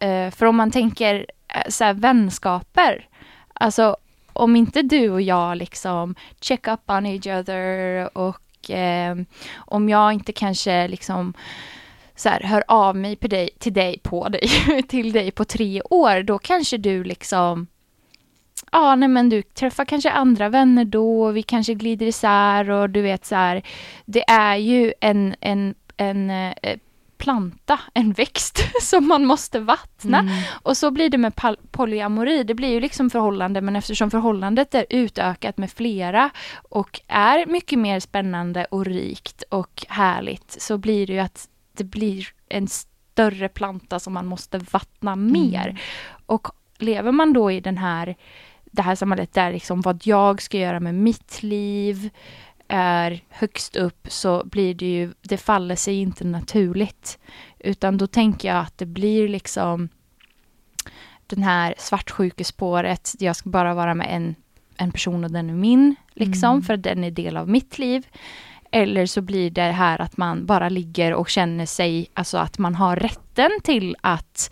Eh, 0.00 0.30
för 0.30 0.46
om 0.46 0.56
man 0.56 0.70
tänker 0.70 1.26
eh, 1.48 1.68
så 1.68 1.84
här, 1.84 1.94
vänskaper, 1.94 3.08
alltså 3.54 3.96
om 4.32 4.56
inte 4.56 4.82
du 4.82 5.10
och 5.10 5.22
jag 5.22 5.56
liksom 5.56 6.14
check 6.40 6.68
up 6.68 6.90
on 6.90 7.06
each 7.06 7.26
other 7.26 8.18
och 8.18 8.70
eh, 8.70 9.16
om 9.56 9.88
jag 9.88 10.12
inte 10.12 10.32
kanske 10.32 10.88
liksom 10.88 11.34
så 12.16 12.28
här, 12.28 12.40
hör 12.40 12.64
av 12.68 12.96
mig 12.96 13.16
på 13.16 13.28
dig, 13.28 13.50
till 13.58 13.72
dig 13.72 13.98
på 13.98 14.28
dig, 14.28 14.48
till 14.88 15.12
dig 15.12 15.30
på 15.30 15.44
tre 15.44 15.82
år, 15.82 16.22
då 16.22 16.38
kanske 16.38 16.76
du 16.76 17.04
liksom 17.04 17.66
Ja, 18.72 18.94
nej 18.94 19.08
men 19.08 19.28
du 19.28 19.42
träffar 19.42 19.84
kanske 19.84 20.10
andra 20.10 20.48
vänner 20.48 20.84
då, 20.84 21.30
vi 21.30 21.42
kanske 21.42 21.74
glider 21.74 22.06
isär 22.06 22.70
och 22.70 22.90
du 22.90 23.02
vet 23.02 23.24
så 23.24 23.34
här. 23.34 23.62
Det 24.04 24.30
är 24.30 24.56
ju 24.56 24.92
en, 25.00 25.34
en, 25.40 25.74
en 25.96 26.30
eh, 26.30 26.78
planta, 27.22 27.80
en 27.94 28.12
växt 28.12 28.58
som 28.82 29.08
man 29.08 29.24
måste 29.24 29.60
vattna. 29.60 30.18
Mm. 30.18 30.42
Och 30.62 30.76
så 30.76 30.90
blir 30.90 31.08
det 31.10 31.18
med 31.18 31.32
polyamori, 31.70 32.44
det 32.44 32.54
blir 32.54 32.68
ju 32.68 32.80
liksom 32.80 33.10
förhållande 33.10 33.60
men 33.60 33.76
eftersom 33.76 34.10
förhållandet 34.10 34.74
är 34.74 34.86
utökat 34.90 35.58
med 35.58 35.70
flera 35.70 36.30
och 36.54 37.00
är 37.08 37.46
mycket 37.46 37.78
mer 37.78 38.00
spännande 38.00 38.64
och 38.64 38.86
rikt 38.86 39.42
och 39.48 39.86
härligt 39.88 40.56
så 40.62 40.78
blir 40.78 41.06
det 41.06 41.12
ju 41.12 41.18
att 41.18 41.48
det 41.76 41.84
blir 41.84 42.28
en 42.48 42.68
större 42.68 43.48
planta 43.48 44.00
som 44.00 44.12
man 44.12 44.26
måste 44.26 44.58
vattna 44.58 45.16
mer. 45.16 45.66
Mm. 45.68 45.76
Och 46.26 46.48
lever 46.78 47.12
man 47.12 47.32
då 47.32 47.50
i 47.50 47.60
den 47.60 47.78
här, 47.78 48.16
det 48.72 48.82
här 48.82 48.94
samhället 48.94 49.32
där 49.32 49.52
liksom 49.52 49.80
vad 49.80 50.00
jag 50.04 50.42
ska 50.42 50.58
göra 50.58 50.80
med 50.80 50.94
mitt 50.94 51.42
liv 51.42 52.10
är 52.68 53.20
högst 53.28 53.76
upp 53.76 54.06
så 54.10 54.42
blir 54.44 54.74
det 54.74 54.86
ju, 54.86 55.12
det 55.22 55.36
faller 55.36 55.76
sig 55.76 56.00
inte 56.00 56.24
naturligt. 56.24 57.18
Utan 57.58 57.98
då 57.98 58.06
tänker 58.06 58.48
jag 58.48 58.58
att 58.58 58.78
det 58.78 58.86
blir 58.86 59.28
liksom 59.28 59.88
den 61.26 61.42
här 61.42 61.74
svartsjukespåret, 61.78 63.14
jag 63.18 63.36
ska 63.36 63.50
bara 63.50 63.74
vara 63.74 63.94
med 63.94 64.06
en, 64.10 64.34
en 64.76 64.92
person 64.92 65.24
och 65.24 65.30
den 65.30 65.50
är 65.50 65.54
min, 65.54 65.96
liksom, 66.14 66.50
Mm. 66.50 66.62
för 66.62 66.76
den 66.76 67.04
är 67.04 67.10
del 67.10 67.36
av 67.36 67.48
mitt 67.48 67.78
liv. 67.78 68.06
Eller 68.70 69.06
så 69.06 69.20
blir 69.20 69.50
det 69.50 69.62
här 69.62 70.00
att 70.00 70.16
man 70.16 70.46
bara 70.46 70.68
ligger 70.68 71.14
och 71.14 71.28
känner 71.28 71.66
sig, 71.66 72.06
alltså 72.14 72.38
att 72.38 72.58
man 72.58 72.74
har 72.74 72.96
rätten 72.96 73.50
till 73.62 73.96
att 74.00 74.50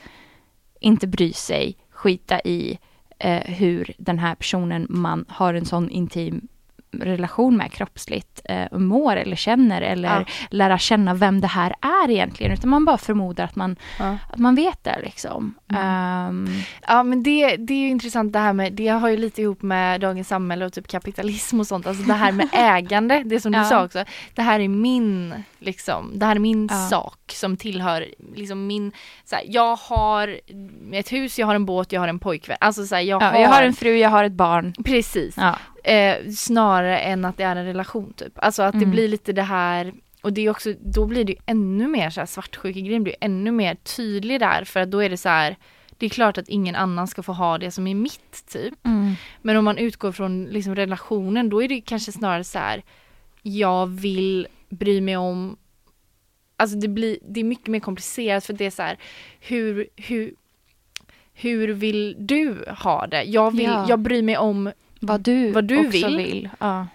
inte 0.81 1.07
bry 1.07 1.33
sig, 1.33 1.77
skita 1.91 2.41
i 2.41 2.79
eh, 3.21 3.41
hur 3.55 3.93
den 3.99 4.19
här 4.19 4.35
personen 4.35 4.87
man 4.91 5.25
har 5.29 5.55
en 5.55 5.65
sån 5.67 5.91
intim 5.91 6.49
relation 6.93 7.57
med 7.57 7.73
kroppsligt 7.73 8.41
eh, 8.45 8.79
mår 8.79 9.17
eller 9.17 9.37
känner 9.37 9.83
eller 9.83 10.09
Ja. 10.21 10.25
lära 10.51 10.79
känna 10.79 11.15
vem 11.15 11.41
det 11.41 11.47
här 11.47 11.75
är 11.81 12.11
egentligen. 12.11 12.53
Utan 12.53 12.71
man 12.71 12.85
bara 12.85 12.99
förmodar 12.99 13.45
att 13.45 13.57
man, 13.57 13.77
Ja. 13.99 14.19
att 14.33 14.39
man 14.39 14.55
vet 14.55 14.85
det 14.85 15.01
liksom. 15.05 15.55
Mm. 15.69 15.83
Ehm, 15.85 16.49
Ja 16.89 17.03
men 17.03 17.23
det, 17.23 17.57
det 17.57 17.75
är 17.75 17.89
intressant 17.89 18.33
det 18.33 18.39
här 18.39 18.53
med, 18.53 18.73
det 18.73 18.89
har 18.89 19.09
ju 19.09 19.17
lite 19.17 19.43
ihop 19.43 19.63
med 19.63 20.01
dagens 20.01 20.29
samhälle 20.29 20.65
och 20.67 20.73
typ 20.73 20.89
kapitalism 20.89 21.61
och 21.61 21.67
sånt. 21.67 21.87
Alltså 21.87 22.03
det 22.05 22.13
här 22.15 22.33
med 22.33 22.49
ägande, 22.53 23.23
det 23.27 23.41
som 23.41 23.53
du 23.53 23.59
Ja. 23.59 23.65
sa 23.65 23.85
också. 23.85 24.05
Det 24.35 24.43
här 24.43 24.61
är 24.61 24.69
min, 24.69 25.35
liksom, 25.59 26.19
det 26.19 26.27
här 26.27 26.37
är 26.37 26.41
min 26.41 26.69
Ja. 26.71 26.89
Som 27.33 27.57
tillhör, 27.57 28.07
liksom 28.35 28.67
min, 28.67 28.93
så 29.25 29.37
här, 29.37 29.45
jag 29.49 29.77
har 29.77 30.41
ett 30.93 31.13
hus, 31.13 31.39
jag 31.39 31.47
har 31.47 31.55
en 31.55 31.67
båt, 31.67 31.93
jag 31.93 32.01
har 32.01 32.09
en 32.09 32.19
pojkvän. 32.19 32.57
Alltså 32.61 32.87
så 32.87 32.95
här, 32.95 33.03
jag, 33.03 33.23
ja, 33.23 33.27
har, 33.27 33.41
jag 33.41 33.49
har 33.49 33.63
en 33.63 33.73
fru, 33.73 33.97
jag 33.97 34.11
har 34.11 34.25
ett 34.25 34.33
barn. 34.33 34.75
Precis. 34.85 35.37
Ja. 35.37 35.59
Eh, 35.93 36.31
snarare 36.31 36.99
än 36.99 37.25
att 37.25 37.37
det 37.37 37.43
är 37.45 37.57
en 37.57 37.65
relation 37.65 38.13
typ. 38.13 38.33
Alltså 38.37 38.63
att 38.63 38.73
det 38.73 38.79
Mm. 38.79 38.91
blir 38.91 39.09
lite 39.09 39.33
det 39.33 39.43
här 39.43 39.93
och 40.23 40.33
det 40.33 40.41
är 40.47 40.51
också, 40.51 40.73
då 40.81 41.07
blir 41.07 41.25
det 41.25 41.33
ju 41.33 41.39
ännu 41.47 41.89
mer 41.89 42.11
så 42.11 42.21
här 42.21 42.27
svartsjukegrejen 42.27 43.03
blir 43.03 43.15
ännu 43.21 43.51
mer 43.51 43.75
tydlig 43.75 44.41
där 44.41 44.65
för 44.65 44.81
att 44.81 44.91
då 44.91 44.99
är 45.03 45.11
det 45.11 45.17
så 45.17 45.29
här 45.29 45.57
det 45.99 46.07
är 46.07 46.11
klart 46.11 46.39
att 46.39 46.49
ingen 46.49 46.75
annan 46.77 47.09
ska 47.09 47.23
få 47.23 47.33
ha 47.33 47.59
det 47.59 47.71
som 47.71 47.87
är 47.87 47.95
mitt 47.95 48.47
typ. 48.53 48.87
Mm. 48.87 49.15
Men 49.43 49.57
om 49.57 49.65
man 49.65 49.79
utgår 49.79 50.13
från 50.13 50.45
liksom 50.45 50.75
relationen 50.75 51.49
då 51.49 51.63
är 51.63 51.69
det 51.69 51.81
kanske 51.81 52.13
snarare 52.13 52.45
så 52.45 52.59
här 52.59 52.83
jag 53.43 53.87
vill 53.87 54.47
bry 54.69 55.01
mig 55.01 55.17
om 55.17 55.57
Alltså 56.61 56.77
det 56.77 56.89
blir, 56.89 57.19
det 57.29 57.41
är 57.41 57.45
mycket 57.45 57.67
mer 57.69 57.81
komplicerat 57.81 58.45
för 58.45 58.53
det 58.53 58.67
är 58.67 58.71
så 58.71 58.83
här 58.83 58.99
hur, 59.41 59.89
hur 59.97 60.35
hur 61.33 61.69
vill 61.69 62.17
du 62.19 62.65
ha 62.79 63.07
det? 63.07 63.23
Jag 63.23 63.51
vill, 63.51 63.65
Ja. 63.65 63.87
jag 63.89 63.99
bryr 63.99 64.23
mig 64.23 64.37
om 64.39 64.73
Vad 65.01 65.21
du, 65.21 65.53
Vad 65.53 65.65
du 65.65 65.89
vill. 65.89 66.17
vill. 66.17 66.49
Ja. 66.59 66.87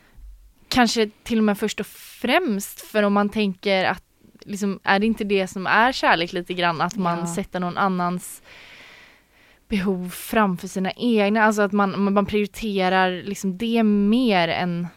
kanske 0.67 1.10
till 1.23 1.38
och 1.38 1.43
med 1.43 1.58
först 1.58 1.80
och 1.80 1.88
främst 1.88 2.82
för 2.82 3.04
om 3.04 3.13
man 3.13 3.30
tänker 3.30 3.86
att 3.86 4.04
liksom, 4.41 4.80
är 4.84 4.99
det 4.99 5.06
inte 5.06 5.23
det 5.23 5.47
som 5.47 5.67
är 5.67 5.91
kärlek 5.91 6.34
lite 6.34 6.54
grann 6.54 6.82
att 6.82 6.95
man 6.95 7.19
Ja. 7.19 7.28
sätter 7.36 7.60
någon 7.60 7.78
annans 7.78 8.41
behov 9.67 10.10
framför 10.10 10.67
sina 10.67 10.91
egna, 10.91 11.43
alltså 11.43 11.62
att 11.62 11.71
man, 11.71 12.13
man 12.13 12.25
prioriterar 12.25 13.23
liksom 13.23 13.58
det 13.58 13.84
mer 13.84 14.47
än 14.47 14.88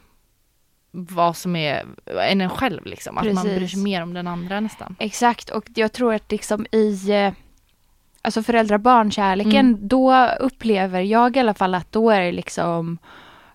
vad 0.90 1.37
som 1.37 1.57
är, 1.57 1.87
än 2.20 2.40
en 2.40 2.51
själv 2.51 2.87
liksom, 2.87 3.18
att 3.18 3.24
man 3.24 3.35
Precis. 3.44 3.57
bryr 3.59 3.66
sig 3.68 3.83
mer 3.83 4.03
om 4.03 4.14
den 4.14 4.27
andra 4.27 4.61
nästan. 4.61 4.96
Exakt, 4.98 5.51
och 5.51 5.64
jag 5.74 5.92
tror 5.92 6.14
att 6.14 6.31
liksom 6.33 6.66
i 6.72 7.11
eh, 7.11 7.33
alltså 8.22 8.42
föräldrar-barn-kärleken, 8.42 9.53
Mm. 9.66 9.88
då 9.88 10.27
upplever 10.40 11.01
jag 11.01 11.37
i 11.37 11.40
alla 11.40 11.55
fall 11.55 11.74
att 11.74 11.92
då 11.92 12.11
är 12.11 12.20
det 12.20 12.33
liksom, 12.33 12.98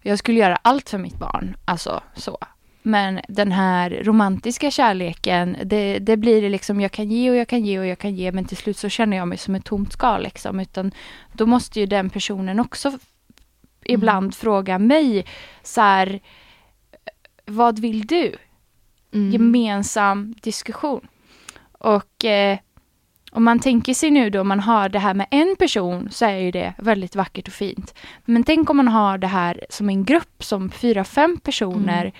jag 0.02 0.20
skulle 0.20 0.40
göra 0.40 0.56
allt 0.62 0.90
för 0.90 0.98
mitt 0.98 1.18
barn, 1.18 1.56
alltså 1.66 2.02
så. 2.16 2.38
Men 2.86 3.20
den 3.28 3.52
här 3.52 4.02
romantiska 4.04 4.72
kärleken, 4.72 5.58
det, 5.64 6.00
det 6.00 6.18
blir 6.18 6.42
det 6.42 6.50
liksom, 6.50 6.82
jag 6.82 6.92
kan 6.92 7.10
ge 7.12 7.30
och 7.30 7.36
jag 7.36 7.48
kan 7.48 7.66
ge 7.66 7.80
och 7.80 7.86
jag 7.86 8.00
kan 8.00 8.16
ge, 8.16 8.32
men 8.32 8.46
till 8.46 8.58
slut 8.58 8.78
så 8.78 8.90
känner 8.90 9.18
jag 9.18 9.28
mig 9.28 9.38
som 9.38 9.56
ett 9.56 9.66
tomt 9.66 9.94
skal 9.94 10.24
liksom, 10.24 10.60
utan 10.60 10.92
då 11.34 11.46
måste 11.46 11.80
ju 11.80 11.86
den 11.86 12.10
personen 12.10 12.60
också 12.60 12.90
f- 12.90 13.02
ibland 13.86 14.36
fråga 14.36 14.80
mig 14.80 15.26
så 15.64 15.82
här, 15.82 16.20
vad 17.46 17.80
vill 17.80 18.08
du? 18.08 18.36
Mm. 19.14 19.32
gemensam 19.32 20.36
diskussion. 20.42 21.08
Och 21.72 22.26
eh, 22.26 22.58
om 23.32 23.44
man 23.44 23.60
tänker 23.60 23.94
sig 23.94 24.12
nu 24.12 24.30
då, 24.30 24.44
man 24.44 24.60
har 24.60 24.90
det 24.90 25.00
här 25.00 25.14
med 25.14 25.28
en 25.32 25.56
person 25.60 26.10
så 26.12 26.26
är 26.26 26.38
ju 26.38 26.52
det 26.52 26.74
väldigt 26.78 27.16
vackert 27.16 27.48
och 27.48 27.54
fint. 27.54 27.94
Men 28.26 28.44
tänk 28.44 28.70
om 28.70 28.78
man 28.78 28.88
har 28.88 29.18
det 29.18 29.28
här 29.28 29.66
som 29.70 29.90
en 29.90 30.04
grupp 30.04 30.44
som 30.44 30.70
fyra, 30.70 31.04
fem 31.04 31.38
personer, 31.38 32.02
Mm. 32.02 32.14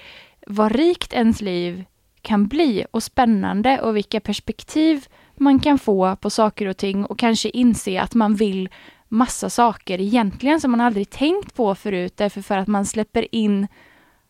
vad 0.48 0.72
rikt 0.72 1.14
ens 1.14 1.42
liv 1.42 1.84
kan 2.22 2.48
bli 2.48 2.86
och 2.92 3.04
spännande 3.04 3.82
och 3.82 3.96
vilka 3.96 4.20
perspektiv 4.20 5.06
man 5.36 5.60
kan 5.60 5.80
få 5.80 6.16
på 6.16 6.30
saker 6.30 6.68
och 6.68 6.78
ting 6.78 7.06
och 7.06 7.20
kanske 7.20 7.50
inse 7.50 8.02
att 8.02 8.16
man 8.16 8.36
vill 8.36 8.70
massa 9.08 9.50
saker 9.50 10.02
egentligen 10.02 10.62
som 10.62 10.72
man 10.72 10.82
aldrig 10.82 11.10
tänkt 11.10 11.56
på 11.56 11.76
förut 11.76 12.14
därför 12.18 12.42
för 12.42 12.58
att 12.58 12.68
man 12.68 12.86
släpper 12.86 13.36
in 13.36 13.68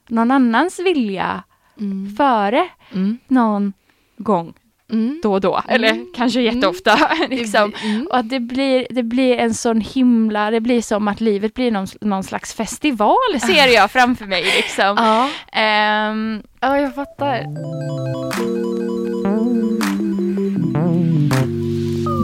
någon 0.09 0.31
annans 0.31 0.79
vilja 0.79 1.43
Mm. 1.79 2.15
före 2.15 2.67
Mm. 2.93 3.17
någon 3.27 3.73
gång 4.17 4.53
Mm. 4.91 5.19
då 5.23 5.33
och 5.33 5.41
då, 5.41 5.61
eller 5.67 6.15
kanske 6.15 6.41
jätteofta. 6.41 6.99
liksom. 7.29 7.71
Mm. 7.83 8.07
Och 8.11 8.17
att 8.17 8.29
det 8.29 8.39
blir, 8.39 8.87
det 8.89 9.03
blir 9.03 9.37
en 9.37 9.53
sån 9.53 9.81
himla, 9.81 10.51
det 10.51 10.59
blir 10.61 10.81
som 10.81 11.07
att 11.07 11.21
livet 11.21 11.53
blir 11.53 11.71
någon, 11.71 11.87
någon 12.01 12.23
slags 12.23 12.53
festival 12.53 13.39
ser 13.47 13.67
jag 13.75 13.91
framför 13.97 14.25
mig. 14.25 14.43
Liksom. 14.43 14.95
Ja. 14.97 15.29
Ehm, 15.59 16.43
ja, 16.59 16.79
jag 16.79 16.95
fattar. 16.95 17.43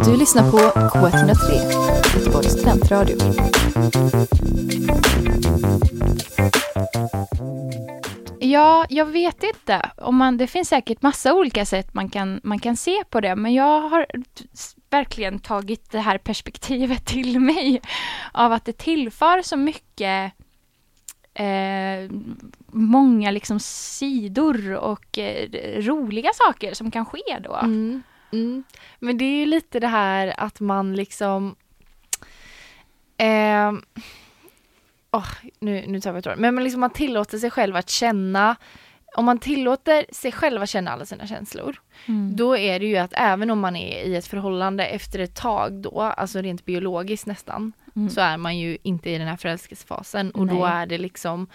Du 0.05 0.17
lyssnar 0.17 0.51
på 0.51 0.57
K103, 0.57 1.53
Göteborgs 2.17 2.51
studentradio. 2.51 3.17
Ja, 8.39 8.85
jag 8.89 9.05
vet 9.05 9.43
inte. 9.43 9.91
Om 9.97 10.15
man, 10.15 10.37
det 10.37 10.47
finns 10.47 10.69
säkert 10.69 11.01
massa 11.01 11.33
olika 11.33 11.65
sätt 11.65 11.93
man 11.93 12.09
kan, 12.09 12.39
man 12.43 12.59
kan 12.59 12.75
se 12.75 13.03
på 13.09 13.21
det, 13.21 13.35
men 13.35 13.53
jag 13.53 13.81
har 13.81 14.05
verkligen 14.89 15.39
tagit 15.39 15.91
det 15.91 15.99
här 15.99 16.17
perspektivet 16.17 17.05
till 17.05 17.39
mig 17.39 17.81
av 18.33 18.51
att 18.51 18.65
det 18.65 18.77
tillför 18.77 19.41
så 19.41 19.57
mycket 19.57 20.33
eh, 21.33 22.11
många 22.71 23.31
liksom 23.31 23.59
sidor 23.59 24.75
och 24.75 25.17
eh, 25.17 25.49
roliga 25.81 26.29
saker 26.33 26.73
som 26.73 26.91
kan 26.91 27.05
ske 27.05 27.39
då. 27.43 27.55
Mm. 27.55 28.03
Mm. 28.31 28.63
Men 28.99 29.17
det 29.17 29.25
är 29.25 29.39
ju 29.39 29.45
lite 29.45 29.79
det 29.79 29.87
här 29.87 30.33
att 30.37 30.59
man 30.59 30.95
liksom 30.95 31.55
ehm, 33.17 33.81
åh, 35.11 35.27
nu, 35.59 35.83
nu 35.87 35.99
tar 36.01 36.11
vi 36.13 36.19
ett 36.19 36.27
år. 36.27 36.35
Men 36.37 36.55
man, 36.55 36.63
liksom, 36.63 36.79
man 36.79 36.89
tillåter 36.89 37.37
sig 37.37 37.51
själv 37.51 37.75
att 37.75 37.89
känna 37.89 38.55
om 39.15 39.25
man 39.25 39.39
tillåter 39.39 40.05
sig 40.13 40.31
själv 40.31 40.61
att 40.61 40.69
känna 40.69 40.91
alla 40.91 41.05
sina 41.05 41.27
känslor 41.27 41.79
Mm. 42.07 42.35
då 42.35 42.57
är 42.57 42.79
det 42.79 42.85
ju 42.85 42.97
att 42.97 43.13
även 43.15 43.51
om 43.51 43.59
man 43.59 43.75
är 43.75 44.03
i 44.03 44.15
ett 44.15 44.27
förhållande 44.27 44.85
efter 44.85 45.19
ett 45.19 45.35
tag 45.35 45.73
då, 45.73 46.01
alltså 46.01 46.41
rent 46.41 46.65
biologiskt 46.65 47.25
nästan, 47.25 47.73
Mm. 47.95 48.09
så 48.09 48.21
är 48.21 48.37
man 48.37 48.57
ju 48.57 48.77
inte 48.83 49.09
i 49.09 49.17
den 49.17 49.27
här 49.27 49.35
förälskelsefasen 49.37 50.31
och 50.31 50.47
då 50.47 50.53
Nej. 50.53 50.73
är 50.73 50.85
det 50.85 50.97
liksom 50.97 51.47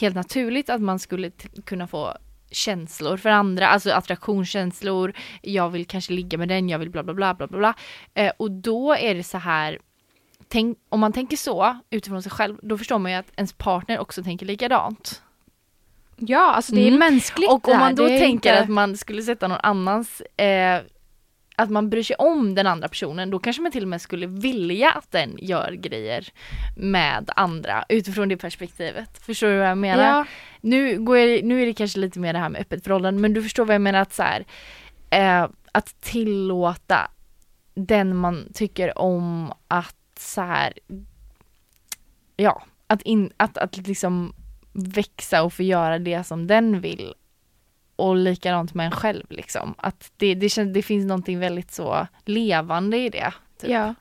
helt 0.00 0.14
naturligt 0.14 0.70
att 0.70 0.80
man 0.80 0.98
skulle 0.98 1.30
kunna 1.64 1.86
få 1.86 2.14
känslor 2.50 3.16
för 3.16 3.28
andra, 3.30 3.68
alltså 3.68 3.90
attraktionskänslor, 3.90 5.12
jag 5.42 5.70
vill 5.70 5.86
kanske 5.86 6.12
ligga 6.12 6.38
med 6.38 6.48
den, 6.48 6.68
jag 6.68 6.78
vill 6.78 6.90
bla 6.90 7.02
bla 7.02 7.14
bla 7.14 7.34
bla. 7.34 7.46
bla. 7.46 7.74
Eh, 8.14 8.32
och 8.36 8.50
då 8.50 8.94
är 8.94 9.14
det 9.14 9.24
så 9.24 9.38
här, 9.38 9.78
tänk, 10.48 10.78
om 10.88 11.00
man 11.00 11.12
tänker 11.12 11.36
så 11.36 11.76
utifrån 11.90 12.22
sig 12.22 12.32
själv, 12.32 12.56
då 12.62 12.78
förstår 12.78 12.98
man 12.98 13.12
ju 13.12 13.18
att 13.18 13.30
ens 13.36 13.52
partner 13.52 13.98
också 13.98 14.22
tänker 14.22 14.46
likadant. 14.46 15.22
Ja, 16.16 16.52
alltså 16.52 16.74
det 16.74 16.80
är 16.80 16.86
Mm. 16.88 16.98
mänskligt 16.98 17.50
Och 17.50 17.68
om 17.68 17.78
man 17.78 17.94
då 17.94 18.06
tänker 18.08 18.24
inte- 18.30 18.60
att 18.60 18.68
man 18.68 18.96
skulle 18.96 19.22
sätta 19.22 19.48
någon 19.48 19.58
annans 19.62 20.20
eh, 20.36 20.80
att 21.56 21.70
man 21.70 21.90
bryr 21.90 22.02
sig 22.02 22.16
om 22.16 22.54
den 22.54 22.66
andra 22.66 22.88
personen, 22.88 23.30
då 23.30 23.38
kanske 23.38 23.62
man 23.62 23.72
till 23.72 23.82
och 23.82 23.88
med 23.88 24.00
skulle 24.02 24.26
vilja 24.26 24.90
att 24.92 25.10
den 25.12 25.38
gör 25.38 25.72
grejer 25.72 26.28
med 26.76 27.30
andra 27.36 27.84
utifrån 27.88 28.28
det 28.28 28.36
perspektivet. 28.36 29.18
Förstår 29.18 29.48
du 29.48 29.58
vad 29.58 29.68
jag 29.68 29.78
menar? 29.78 30.04
Ja, 30.18 30.24
Nu, 30.60 30.98
går 30.98 31.18
jag, 31.18 31.44
nu 31.44 31.62
är 31.62 31.66
det 31.66 31.72
kanske 31.74 31.98
lite 31.98 32.18
mer 32.18 32.32
det 32.32 32.38
här 32.38 32.48
med 32.48 32.60
öppet 32.60 32.84
förhållande, 32.84 33.20
men 33.20 33.32
du 33.34 33.42
förstår 33.42 33.64
vad 33.64 33.74
jag 33.74 33.80
menar 33.82 34.00
att 34.00 34.12
så 34.14 34.22
här, 34.22 34.44
eh, 35.10 35.48
att 35.72 36.00
tillåta 36.00 37.10
den 37.74 38.16
man 38.16 38.48
tycker 38.54 38.98
om 38.98 39.52
att 39.68 39.94
så 40.20 40.40
här, 40.40 40.72
ja, 42.36 42.62
att, 42.86 43.02
in, 43.02 43.32
att, 43.36 43.58
att 43.58 43.76
liksom 43.76 44.34
växa 44.72 45.42
och 45.42 45.52
få 45.52 45.62
göra 45.62 45.98
det 45.98 46.24
som 46.24 46.46
den 46.46 46.80
vill. 46.80 47.14
Och 47.96 48.16
likadant 48.16 48.74
med 48.74 48.86
en 48.86 48.92
själv 48.92 49.26
liksom. 49.30 49.74
Att 49.78 50.12
det, 50.16 50.34
det, 50.34 50.48
känns, 50.48 50.74
det 50.74 50.82
finns 50.82 51.06
någonting 51.06 51.38
väldigt 51.38 51.70
så 51.70 52.06
levande 52.24 52.98
i 52.98 53.08
det. 53.08 53.34
Typ. 53.60 53.70
Ja. 53.70 53.94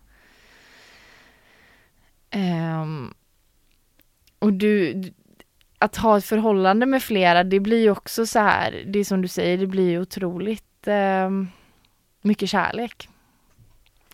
Ehm, 2.29 3.13
och 4.39 4.53
du, 4.53 5.03
att 5.79 5.97
ha 5.97 6.17
ett 6.17 6.25
förhållande 6.25 6.85
med 6.85 7.03
flera, 7.03 7.43
det 7.43 7.59
blir 7.59 7.81
ju 7.81 7.91
också 7.91 8.25
så 8.25 8.39
här, 8.39 8.83
det 8.87 8.99
är 8.99 9.03
som 9.03 9.21
du 9.21 9.27
säger, 9.27 9.57
det 9.57 9.67
blir 9.67 9.89
ju 9.89 10.01
otroligt 10.01 10.87
ehm, 10.87 11.47
mycket 12.21 12.49
kärlek. 12.49 13.09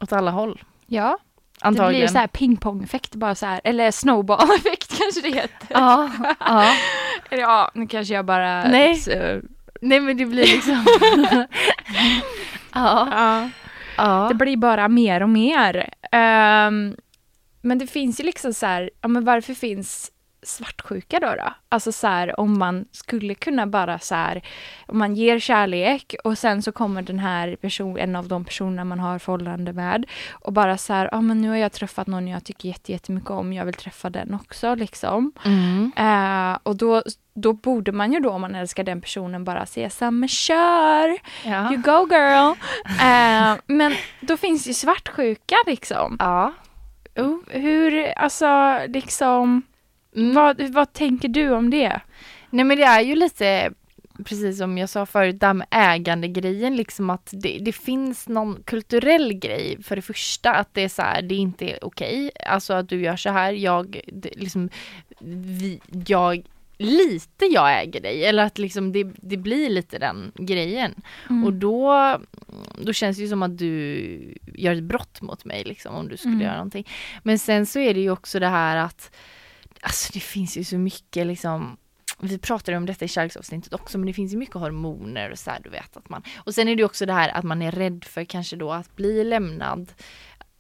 Åt 0.02 0.14
alla 0.14 0.32
håll. 0.32 0.64
Ja, 0.86 1.18
det 1.62 1.68
Antagligen. 1.68 2.02
blir 2.02 2.08
så 2.08 2.18
här 2.18 2.28
pingpong-effekt 2.28 3.16
bara 3.16 3.36
så 3.36 3.46
här, 3.46 3.62
eller 3.64 3.92
snowball-effekt 3.92 4.98
kanske 5.00 5.22
det 5.22 5.30
heter. 5.36 5.68
Ja, 5.70 6.10
ja. 6.40 6.74
Eller 7.30 7.42
ja, 7.42 7.72
nu 7.74 7.88
kanske 7.88 8.14
jag 8.14 8.26
bara... 8.26 8.64
Nej. 8.68 8.96
Så, 8.96 9.42
Nej 9.82 10.00
men 10.00 10.18
det 10.18 10.26
blir 10.26 10.46
liksom... 10.46 10.86
ja. 12.74 13.08
ja. 13.12 13.50
ja. 13.98 14.28
Det 14.30 14.36
blir 14.36 14.58
bara 14.58 14.88
mer 14.88 15.24
och 15.24 15.30
mer. 15.30 15.90
Ehm, 16.12 16.96
men 17.62 17.78
det 17.80 17.88
finns 17.88 18.20
ju 18.20 18.24
liksom 18.24 18.54
så 18.54 18.66
här, 18.66 18.90
ja 19.02 19.08
men 19.08 19.26
varför 19.26 19.54
finns 19.54 20.12
svartsjuka 20.46 21.20
då 21.20 21.28
då? 21.28 21.54
Alltså 21.70 21.92
så 21.92 22.08
här 22.08 22.40
om 22.40 22.60
man 22.60 22.86
skulle 22.92 23.36
kunna 23.36 23.68
bara 23.68 24.00
så 24.00 24.16
här, 24.16 24.42
om 24.88 24.98
man 24.98 25.16
ger 25.16 25.40
kärlek 25.40 26.16
och 26.24 26.38
sen 26.38 26.62
så 26.62 26.72
kommer 26.72 27.02
den 27.02 27.20
här 27.20 27.56
person, 27.56 27.98
en 27.98 28.16
av 28.16 28.28
de 28.28 28.46
personerna 28.46 28.84
man 28.84 29.00
har 29.00 29.20
förhållande 29.20 29.74
med 29.74 30.06
och 30.32 30.54
bara 30.54 30.78
så 30.78 30.94
här, 30.94 31.10
ja 31.12 31.22
men 31.22 31.42
nu 31.42 31.50
har 31.50 31.56
jag 31.56 31.72
träffat 31.72 32.08
någon 32.08 32.28
jag 32.28 32.44
tycker 32.44 32.70
jätte- 32.70 32.92
jättemycket 32.92 33.30
om, 33.32 33.54
jag 33.54 33.66
vill 33.66 33.74
träffa 33.74 34.10
den 34.10 34.34
också 34.34 34.76
liksom. 34.76 35.32
Mm. 35.46 35.92
Eh, 35.98 36.58
och 36.64 36.76
då, 36.76 37.04
då 37.34 37.54
borde 37.54 37.92
man 37.92 38.14
ju 38.14 38.20
då 38.20 38.30
om 38.30 38.42
man 38.42 38.56
älskar 38.56 38.84
den 38.84 39.02
personen 39.02 39.44
bara 39.44 39.66
säga 39.66 40.12
men 40.12 40.30
kör! 40.30 41.18
Ja. 41.44 41.72
You 41.74 41.82
go 41.82 42.08
girl! 42.16 42.54
Eh, 43.02 43.56
men 43.68 43.96
då 44.22 44.38
finns 44.38 44.68
ju 44.68 44.74
svartsjuka 44.74 45.56
liksom. 45.68 46.18
ja. 46.20 46.54
Oh, 47.16 47.38
hur, 47.48 48.12
alltså 48.18 48.80
liksom. 48.88 49.62
Vad, 50.16 50.62
vad 50.62 50.94
tänker 50.94 51.28
du 51.28 51.50
om 51.50 51.70
det? 51.70 52.02
Nej 52.50 52.66
men 52.66 52.78
det 52.78 52.84
är 52.84 53.02
ju 53.02 53.16
lite 53.16 53.74
precis 54.26 54.58
som 54.58 54.78
jag 54.78 54.90
sa 54.90 55.06
förut, 55.06 55.40
det 55.40 55.46
här 55.46 55.54
med 55.54 55.68
ägandegrejen 55.72 56.76
liksom 56.76 57.10
att 57.10 57.30
det, 57.34 57.58
det 57.62 57.72
finns 57.72 58.28
någon 58.28 58.64
kulturell 58.66 59.34
grej 59.34 59.78
för 59.84 59.96
det 59.96 60.02
första 60.02 60.54
att 60.54 60.74
det 60.74 60.82
är 60.82 60.90
så 60.90 61.02
här, 61.02 61.22
det 61.22 61.36
inte 61.36 61.66
är 61.70 61.86
okej, 61.86 62.32
alltså 62.46 62.74
att 62.74 62.90
du 62.90 63.02
gör 63.02 63.16
så 63.16 63.30
här, 63.30 63.52
jag, 63.54 64.02
det, 64.08 64.30
liksom, 64.36 64.70
vi, 65.20 65.80
jag, 66.08 66.44
lite 66.78 67.46
jag 67.46 67.82
äger 67.82 68.02
dig 68.02 68.26
eller 68.26 68.44
att 68.44 68.58
liksom 68.58 68.92
det, 68.92 69.04
det 69.16 69.38
blir 69.38 69.70
lite 69.70 70.00
den 70.00 70.32
grejen 70.36 70.94
Mm. 71.30 71.44
och 71.46 71.54
då, 71.54 72.18
då 72.78 72.94
känns 72.94 73.18
det 73.18 73.24
ju 73.24 73.30
som 73.30 73.44
att 73.44 73.58
du 73.58 74.36
gör 74.54 74.76
ett 74.76 74.84
brott 74.84 75.22
mot 75.22 75.46
mig 75.46 75.64
liksom 75.64 75.96
om 75.96 76.08
du 76.08 76.18
skulle 76.18 76.34
Mm. 76.34 76.46
göra 76.46 76.56
någonting. 76.56 76.88
Men 77.24 77.40
sen 77.40 77.66
så 77.66 77.80
är 77.80 77.94
det 77.94 78.00
ju 78.00 78.12
också 78.12 78.40
det 78.40 78.48
här 78.48 78.78
att 78.78 79.12
Alltså 79.84 80.10
det 80.14 80.20
finns 80.20 80.58
ju 80.58 80.64
så 80.64 80.78
mycket 80.78 81.28
liksom 81.28 81.78
vi 82.20 82.38
pratade 82.38 82.78
om 82.78 82.86
detta 82.86 83.06
i 83.06 83.08
kärleksavsnittet 83.08 83.74
också 83.74 83.98
men 83.98 84.08
det 84.08 84.14
finns 84.14 84.34
ju 84.34 84.38
mycket 84.38 84.56
hormoner 84.56 85.32
och 85.32 85.40
så 85.40 85.52
här, 85.52 85.60
du 85.64 85.70
vet 85.70 85.98
att 85.98 86.10
man 86.10 86.24
och 86.36 86.54
sen 86.56 86.68
är 86.68 86.76
det 86.76 86.84
också 86.84 87.06
det 87.06 87.14
här 87.14 87.30
att 87.30 87.44
man 87.44 87.62
är 87.62 87.72
rädd 87.72 88.04
för 88.04 88.24
kanske 88.26 88.56
då 88.56 88.72
att 88.72 88.96
bli 88.96 89.24
lämnad 89.24 89.92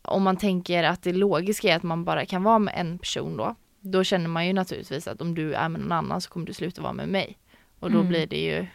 om 0.01 0.23
man 0.23 0.38
tänker 0.38 0.83
att 0.83 1.03
det 1.03 1.13
logiska 1.13 1.71
är 1.73 1.75
att 1.75 1.83
man 1.83 2.03
bara 2.03 2.25
kan 2.25 2.43
vara 2.43 2.59
med 2.59 2.73
en 2.77 2.97
person 2.97 3.38
då 3.38 3.55
då 3.79 4.03
känner 4.03 4.27
man 4.27 4.47
ju 4.47 4.53
naturligtvis 4.53 5.07
att 5.07 5.21
om 5.21 5.36
du 5.36 5.53
är 5.53 5.69
med 5.69 5.81
någon 5.81 5.91
annan 5.91 6.21
så 6.21 6.29
kommer 6.29 6.45
du 6.45 6.53
sluta 6.53 6.81
vara 6.81 6.93
med 6.93 7.09
mig 7.09 7.38
och 7.79 7.91
då 7.91 7.97
Mm. 7.97 8.09
blir 8.09 8.27
det 8.27 8.39
ju 8.41 8.65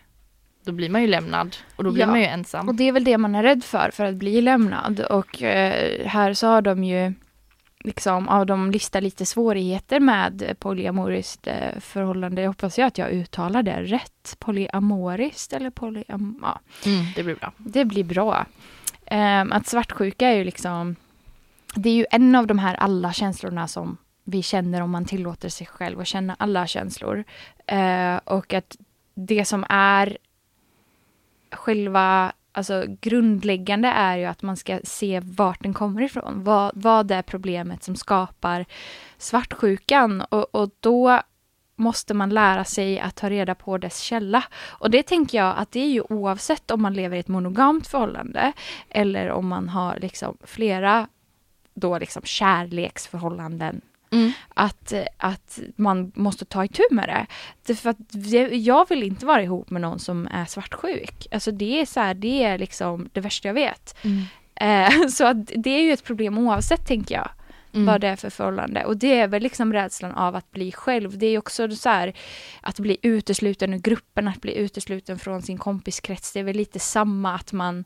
då 0.65 0.73
blir 0.73 0.89
man 0.91 1.01
ju 1.03 1.07
lämnad 1.09 1.57
och 1.77 1.85
då 1.85 1.91
blir 1.91 2.03
Ja. 2.05 2.11
man 2.11 2.21
ju 2.21 2.27
ensam. 2.27 2.69
Och 2.69 2.75
det 2.75 2.85
är 2.89 2.93
väl 2.93 3.05
det 3.05 3.19
man 3.19 3.35
är 3.35 3.43
rädd 3.43 3.65
för, 3.65 3.91
för 3.91 4.05
att 4.05 4.15
bli 4.15 4.41
lämnad. 4.41 5.01
Och 5.01 5.43
eh, 5.43 6.07
här 6.07 6.35
så 6.35 6.47
har 6.47 6.63
de 6.63 6.85
ju 6.85 7.13
liksom, 7.85 8.27
ja, 8.31 8.45
de 8.45 8.71
listar 8.71 9.01
lite 9.01 9.27
svårigheter 9.27 10.01
med 10.01 10.55
polyamoriskt 10.59 11.47
eh, 11.47 11.79
förhållande. 11.81 12.43
Jag 12.43 12.49
hoppas 12.49 12.79
ju 12.79 12.83
att 12.83 12.99
jag 12.99 13.11
uttalar 13.11 13.63
det 13.63 13.83
rätt. 13.83 14.37
Polyamoriskt 14.39 15.53
eller 15.53 15.71
polyam... 15.71 16.39
Ja, 16.43 16.61
Mm, 16.87 17.05
det 17.17 17.23
blir 17.23 17.35
bra. 17.35 17.53
det 17.57 17.85
blir 17.85 18.05
bra. 18.05 18.47
Ehm, 19.07 19.53
att 19.53 19.67
svartsjuka 19.67 20.29
är 20.29 20.35
ju 20.35 20.45
liksom, 20.45 20.97
det 21.75 21.89
är 21.89 21.95
ju 21.95 22.07
en 22.11 22.35
av 22.35 22.47
de 22.47 22.59
här 22.59 22.75
alla 22.75 23.13
känslorna 23.13 23.69
som 23.69 23.97
vi 24.25 24.43
känner 24.43 24.81
om 24.81 24.91
man 24.91 25.05
tillåter 25.05 25.49
sig 25.49 25.67
själv 25.67 26.01
att 26.01 26.07
känna 26.07 26.37
alla 26.39 26.67
känslor. 26.67 27.25
Eh, 27.67 28.17
och 28.25 28.53
att 28.55 28.77
det 29.15 29.45
som 29.45 29.65
är 29.69 30.19
själva 31.53 32.33
alltså, 32.53 32.85
grundläggande 33.01 33.89
är 33.89 34.17
ju 34.17 34.25
att 34.25 34.43
man 34.43 34.57
ska 34.57 34.81
se 34.85 35.21
vart 35.25 35.63
den 35.63 35.75
kommer 35.75 36.03
ifrån. 36.03 36.45
Vad, 36.45 36.73
vad 36.75 37.11
är 37.11 37.23
problemet 37.23 37.83
som 37.83 37.97
skapar 37.97 38.65
svartsjukan? 39.19 40.21
Och, 40.21 40.55
och 40.55 40.71
då 40.81 41.21
måste 41.77 42.15
man 42.15 42.31
lära 42.31 42.65
sig 42.65 43.01
att 43.01 43.17
ta 43.17 43.31
reda 43.31 43.55
på 43.55 43.79
dess 43.79 44.01
källa. 44.01 44.45
Och 44.69 44.91
det 44.91 45.03
tänker 45.03 45.39
jag 45.39 45.59
att 45.59 45.73
det 45.73 45.81
är 45.81 45.91
ju 45.91 46.01
oavsett 46.01 46.71
om 46.71 46.83
man 46.83 46.95
lever 46.95 47.17
i 47.17 47.21
ett 47.21 47.29
monogamt 47.29 47.87
förhållande 47.87 48.53
eller 48.89 49.31
om 49.31 49.49
man 49.49 49.69
har 49.69 49.99
liksom 50.01 50.37
flera 50.45 51.09
då 51.75 51.99
liksom 51.99 52.23
kärleksförhållanden 52.23 53.81
Mm. 54.11 54.33
att, 54.55 54.93
att 55.17 55.59
man 55.77 56.13
måste 56.15 56.45
ta 56.45 56.65
itu 56.65 56.83
med 56.91 57.09
det. 57.09 57.27
det 57.67 57.75
för 57.75 57.91
att 57.91 57.97
jag 58.53 58.89
vill 58.89 59.03
inte 59.03 59.27
vara 59.27 59.43
ihop 59.43 59.71
med 59.71 59.83
någon 59.83 59.99
som 59.99 60.29
är 60.31 60.45
svartsjuk. 60.45 61.27
Alltså 61.31 61.51
det 61.51 61.81
är 61.81 61.87
så 61.87 62.01
här, 62.01 62.15
det 62.15 62.45
är 62.45 62.59
liksom 62.59 63.09
det 63.13 63.21
värsta 63.21 63.49
jag 63.49 63.55
vet. 63.55 63.97
Mm. 64.03 64.25
Eh, 64.55 65.09
så 65.09 65.27
att 65.27 65.47
det 65.57 65.71
är 65.71 65.83
ju 65.83 65.93
ett 65.93 66.05
problem 66.05 66.39
oavsett 66.39 66.87
tänker 66.87 67.15
jag 67.15 67.29
Mm. 67.73 67.87
vad 67.87 68.01
det 68.01 68.09
är 68.09 68.17
för 68.17 68.31
förhållande. 68.31 68.85
Och 68.85 68.97
det 68.97 69.21
är 69.21 69.29
väl 69.29 69.43
liksom 69.43 69.73
rädslan 69.73 70.13
av 70.13 70.37
att 70.37 70.51
bli 70.51 70.73
själv. 70.73 71.19
Det 71.19 71.27
är 71.27 71.39
också 71.39 71.71
så 71.71 71.89
här 71.89 72.13
att 72.61 72.79
bli 72.79 72.99
utesluten 73.03 73.75
ur 73.75 73.79
gruppen, 73.79 74.29
att 74.29 74.41
bli 74.41 74.57
utesluten 74.59 75.19
från 75.19 75.43
sin 75.43 75.59
kompiskrets. 75.59 76.33
Det 76.33 76.41
är 76.41 76.45
väl 76.45 76.57
lite 76.57 76.79
samma 76.79 77.35
att 77.35 77.53
man, 77.53 77.85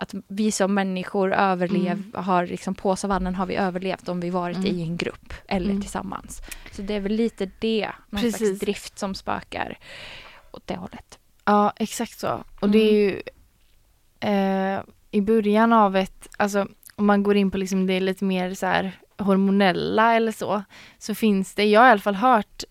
att 0.00 0.14
vi 0.28 0.52
som 0.52 0.74
människor 0.74 1.32
överlev, 1.34 2.16
har 2.16 2.46
liksom 2.46 2.74
på 2.74 2.96
savannen 2.96 3.34
har 3.34 3.46
vi 3.46 3.56
överlevt 3.56 4.08
om 4.08 4.20
vi 4.20 4.30
varit 4.30 4.56
Mm. 4.56 4.66
i 4.76 4.82
en 4.82 4.96
grupp 4.96 5.32
eller 5.48 5.70
Mm. 5.70 5.80
tillsammans. 5.80 6.40
Så 6.72 6.82
det 6.82 6.94
är 6.94 7.00
väl 7.00 7.12
lite 7.12 7.50
det, 7.58 7.88
någon 8.10 8.20
Precis. 8.22 8.36
slags 8.36 8.58
drift 8.60 8.98
som 8.98 9.14
spökar 9.14 9.78
åt 10.50 10.66
det 10.66 10.76
hållet. 10.76 11.18
Ja, 11.44 11.72
exakt 11.76 12.18
så. 12.18 12.44
Och 12.60 12.70
det 12.70 12.78
är 12.78 12.92
ju 12.92 13.22
eh, 14.20 14.80
i 15.10 15.20
början 15.20 15.72
av 15.72 15.96
ett, 15.96 16.28
alltså 16.36 16.66
om 16.96 17.06
man 17.06 17.22
går 17.22 17.36
in 17.36 17.50
på 17.50 17.58
liksom 17.58 17.86
det 17.86 18.00
lite 18.00 18.24
mer 18.24 18.54
så 18.54 18.66
här 18.66 18.92
hormonella 19.18 20.14
eller 20.14 20.32
så, 20.32 20.62
så 20.98 21.14
finns 21.14 21.54
det, 21.54 21.64
jag 21.64 21.80
har 21.80 21.88
i 21.88 21.90
alla 21.90 22.00
fall 22.00 22.14
hört 22.14 22.64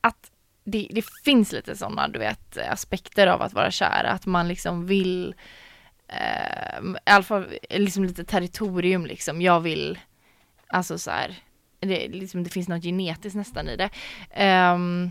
att 0.00 0.30
det, 0.64 0.88
det 0.90 1.04
finns 1.24 1.52
lite 1.52 1.76
sådana, 1.76 2.08
du 2.08 2.18
vet, 2.18 2.58
aspekter 2.70 3.26
av 3.26 3.42
att 3.42 3.52
vara 3.54 3.70
kär, 3.70 4.04
att 4.04 4.26
man 4.26 4.48
liksom 4.48 4.86
vill 4.86 5.34
eh, 6.08 6.80
i 7.06 7.10
alla 7.10 7.22
fall 7.22 7.46
liksom 7.70 8.04
lite 8.04 8.24
territorium 8.24 9.06
liksom, 9.06 9.42
jag 9.42 9.60
vill, 9.60 9.98
alltså 10.68 10.98
så 10.98 11.10
här, 11.10 11.36
det, 11.80 12.08
liksom, 12.08 12.44
det 12.44 12.50
finns 12.50 12.68
något 12.68 12.82
genetiskt 12.82 13.36
nästan 13.36 13.68
i 13.68 13.76
det. 13.76 13.90
Ehm, 14.30 15.10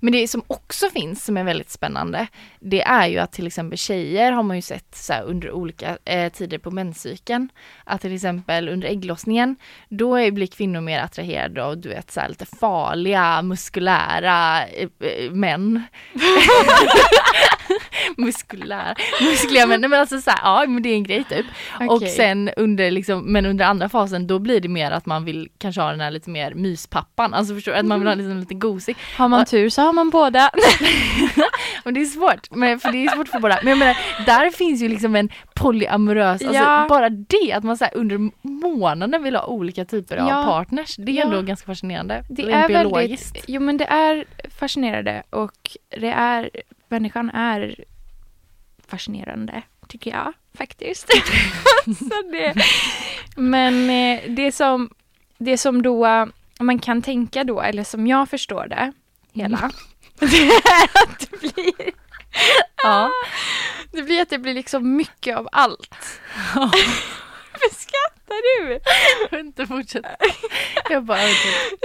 men 0.00 0.12
det 0.12 0.28
som 0.28 0.42
också 0.46 0.90
finns 0.90 1.24
som 1.24 1.36
är 1.36 1.44
väldigt 1.44 1.70
spännande, 1.70 2.26
det 2.60 2.82
är 2.82 3.06
ju 3.08 3.18
att 3.18 3.32
till 3.32 3.46
exempel 3.46 3.78
tjejer 3.78 4.32
har 4.32 4.42
man 4.42 4.56
ju 4.56 4.62
sett 4.62 4.94
så 4.96 5.12
här 5.12 5.22
under 5.22 5.50
olika 5.50 5.98
eh, 6.04 6.32
tider 6.32 6.58
på 6.58 6.70
menscykeln. 6.70 7.48
Att 7.84 8.00
till 8.00 8.14
exempel 8.14 8.68
under 8.68 8.88
ägglossningen, 8.88 9.56
då 9.88 10.16
är, 10.16 10.30
blir 10.30 10.46
kvinnor 10.46 10.80
mer 10.80 11.00
attraherade 11.00 11.64
av 11.64 11.78
du 11.78 11.88
vet 11.88 12.10
så 12.10 12.20
här 12.20 12.28
lite 12.28 12.46
farliga, 12.46 13.42
muskulära 13.42 14.66
eh, 14.66 14.88
eh, 15.00 15.30
män. 15.30 15.82
muskulära, 18.16 18.94
muskliga 19.20 19.66
män, 19.66 19.80
Nej, 19.80 19.90
men 19.90 20.00
alltså 20.00 20.20
så 20.20 20.30
här, 20.30 20.38
ja 20.42 20.66
men 20.68 20.82
det 20.82 20.88
är 20.88 20.94
en 20.94 21.02
grej 21.02 21.24
typ. 21.24 21.46
Och 21.88 21.94
Okej. 21.96 22.08
sen 22.08 22.50
under 22.56 22.90
liksom, 22.90 23.32
men 23.32 23.46
under 23.46 23.64
andra 23.64 23.88
fasen 23.88 24.26
då 24.26 24.38
blir 24.38 24.60
det 24.60 24.68
mer 24.68 24.90
att 24.90 25.06
man 25.06 25.24
vill 25.24 25.48
kanske 25.58 25.80
ha 25.80 25.90
den 25.90 26.00
här 26.00 26.10
lite 26.10 26.30
mer 26.30 26.54
myspappan, 26.54 27.34
alltså 27.34 27.54
förstår 27.54 27.72
du? 27.72 27.78
Att 27.78 27.86
man 27.86 27.98
vill 28.00 28.08
ha 28.08 28.14
liksom 28.14 28.38
lite 28.38 28.54
gosig. 28.54 28.96
Har 29.16 29.28
man 29.28 29.44
tur 29.44 29.68
så 29.68 29.82
har 29.82 29.92
man 29.92 30.10
båda. 30.10 30.50
Och 31.84 31.92
det 31.92 32.00
är 32.00 32.04
svårt, 32.04 32.50
men, 32.50 32.80
för 32.80 32.92
det 32.92 33.04
är 33.04 33.08
svårt 33.08 33.28
för 33.28 33.38
båda. 33.40 33.58
Men 33.62 33.68
jag 33.70 33.78
menar, 33.78 33.96
där 34.26 34.50
finns 34.50 34.82
ju 34.82 34.88
liksom 34.88 35.16
en 35.16 35.28
polyamorös, 35.54 36.42
alltså 36.42 36.54
Ja. 36.62 36.86
bara 36.88 37.08
det 37.08 37.52
att 37.52 37.64
man 37.64 37.76
så 37.78 37.84
här, 37.84 37.96
under 37.96 38.30
månaden 38.42 39.22
vill 39.22 39.36
ha 39.36 39.44
olika 39.46 39.84
typer 39.84 40.16
av 40.16 40.28
Ja. 40.28 40.44
partners. 40.44 40.96
Det 40.96 41.12
är 41.12 41.16
Ja. 41.16 41.22
ändå 41.24 41.42
ganska 41.42 41.66
fascinerande. 41.66 42.22
Det 42.30 42.42
är 42.52 42.68
biologiskt. 42.68 43.26
väldigt, 43.34 43.44
jo 43.48 43.60
men 43.60 43.76
det 43.76 43.84
är 43.84 44.24
fascinerande 44.58 45.22
och 45.30 45.52
det 46.00 46.08
är, 46.10 46.50
människan 46.90 47.30
är 47.30 47.84
fascinerande 48.86 49.62
tycker 49.88 50.10
jag 50.10 50.32
faktiskt. 50.54 51.08
så 51.98 52.22
det, 52.32 52.54
men 53.36 53.90
eh, 53.90 54.30
det 54.30 54.52
som, 54.52 54.90
det 55.38 55.58
som 55.58 55.82
då 55.82 56.28
man 56.60 56.78
kan 56.78 57.02
tänka 57.02 57.44
då, 57.44 57.60
eller 57.60 57.84
som 57.84 58.06
jag 58.06 58.28
förstår 58.28 58.66
det 58.66 58.92
hela, 59.32 59.70
det 60.18 60.46
är 60.46 61.02
att 61.02 61.30
det 61.30 61.40
blir 61.40 61.92
Ja. 62.82 63.10
det 63.92 64.02
blir 64.02 64.22
att 64.22 64.30
det 64.30 64.38
blir 64.38 64.54
liksom 64.54 64.96
mycket 64.96 65.36
av 65.36 65.48
allt. 65.52 66.20
Varför 67.62 67.76
skrattar 67.80 68.66
du? 68.66 68.72
Jag 69.22 69.30
vill 69.38 69.46
inte 69.46 69.66
fortsätta. 69.66 70.08
Jag 70.90 71.04
bara, 71.04 71.18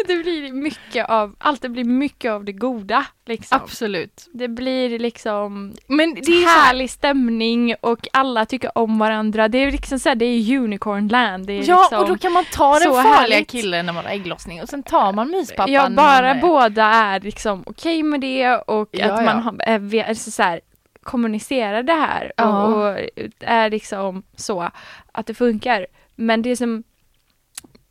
Det 0.08 0.16
blir 0.16 0.52
mycket 0.54 1.10
av 1.10 1.36
allt, 1.38 1.62
det 1.62 1.70
blir 1.70 1.84
mycket 1.84 2.32
av 2.32 2.44
det 2.46 2.52
goda 2.52 3.06
liksom. 3.26 3.60
absolut. 3.64 4.28
Det 4.34 4.48
blir 4.48 5.00
liksom 5.00 5.74
Men 5.88 6.14
det 6.14 6.22
är 6.22 6.36
ju 6.36 6.42
så 6.44 6.50
härlig 6.50 6.90
stämning 6.92 7.76
och 7.82 8.08
alla 8.14 8.46
tycker 8.46 8.78
om 8.78 9.00
varandra. 9.00 9.48
Det 9.48 9.58
är 9.58 9.72
liksom 9.72 10.00
så 10.00 10.10
här, 10.10 10.16
det 10.16 10.26
är 10.26 10.58
unicorn 10.58 11.08
land. 11.08 11.48
Det 11.48 11.54
är 11.54 11.64
Ja, 11.70 11.82
liksom, 11.82 12.00
och 12.00 12.08
då 12.08 12.18
kan 12.18 12.32
man 12.32 12.46
ta 12.54 12.80
den 12.80 12.92
farliga 12.94 13.14
härligt. 13.14 13.50
killen 13.50 13.86
när 13.86 13.94
man 13.94 14.06
har 14.06 14.12
ägglossning 14.12 14.62
och 14.62 14.70
sen 14.70 14.84
tar 14.84 15.14
man 15.14 15.30
myspappan. 15.32 15.74
Ja, 15.74 15.90
bara 15.90 16.30
är- 16.36 16.42
båda 16.42 16.84
är 16.86 17.20
liksom 17.20 17.64
okej 17.68 18.04
med 18.04 18.22
det 18.22 18.56
och 18.58 18.90
Ja, 18.92 19.06
att 19.06 19.24
man 19.26 19.36
ja. 19.38 19.42
har, 19.42 19.56
är, 20.00 20.14
så 20.14 20.44
här, 20.44 20.62
kommunicerar 21.06 21.84
det 21.84 21.94
här 21.94 22.32
Ja. 22.38 22.64
och, 22.66 22.90
och 22.90 23.00
är 23.40 23.70
liksom 23.70 24.24
så 24.36 24.70
att 25.12 25.26
det 25.28 25.34
funkar. 25.34 25.88
Men 26.16 26.42
det 26.42 26.56
som 26.56 26.84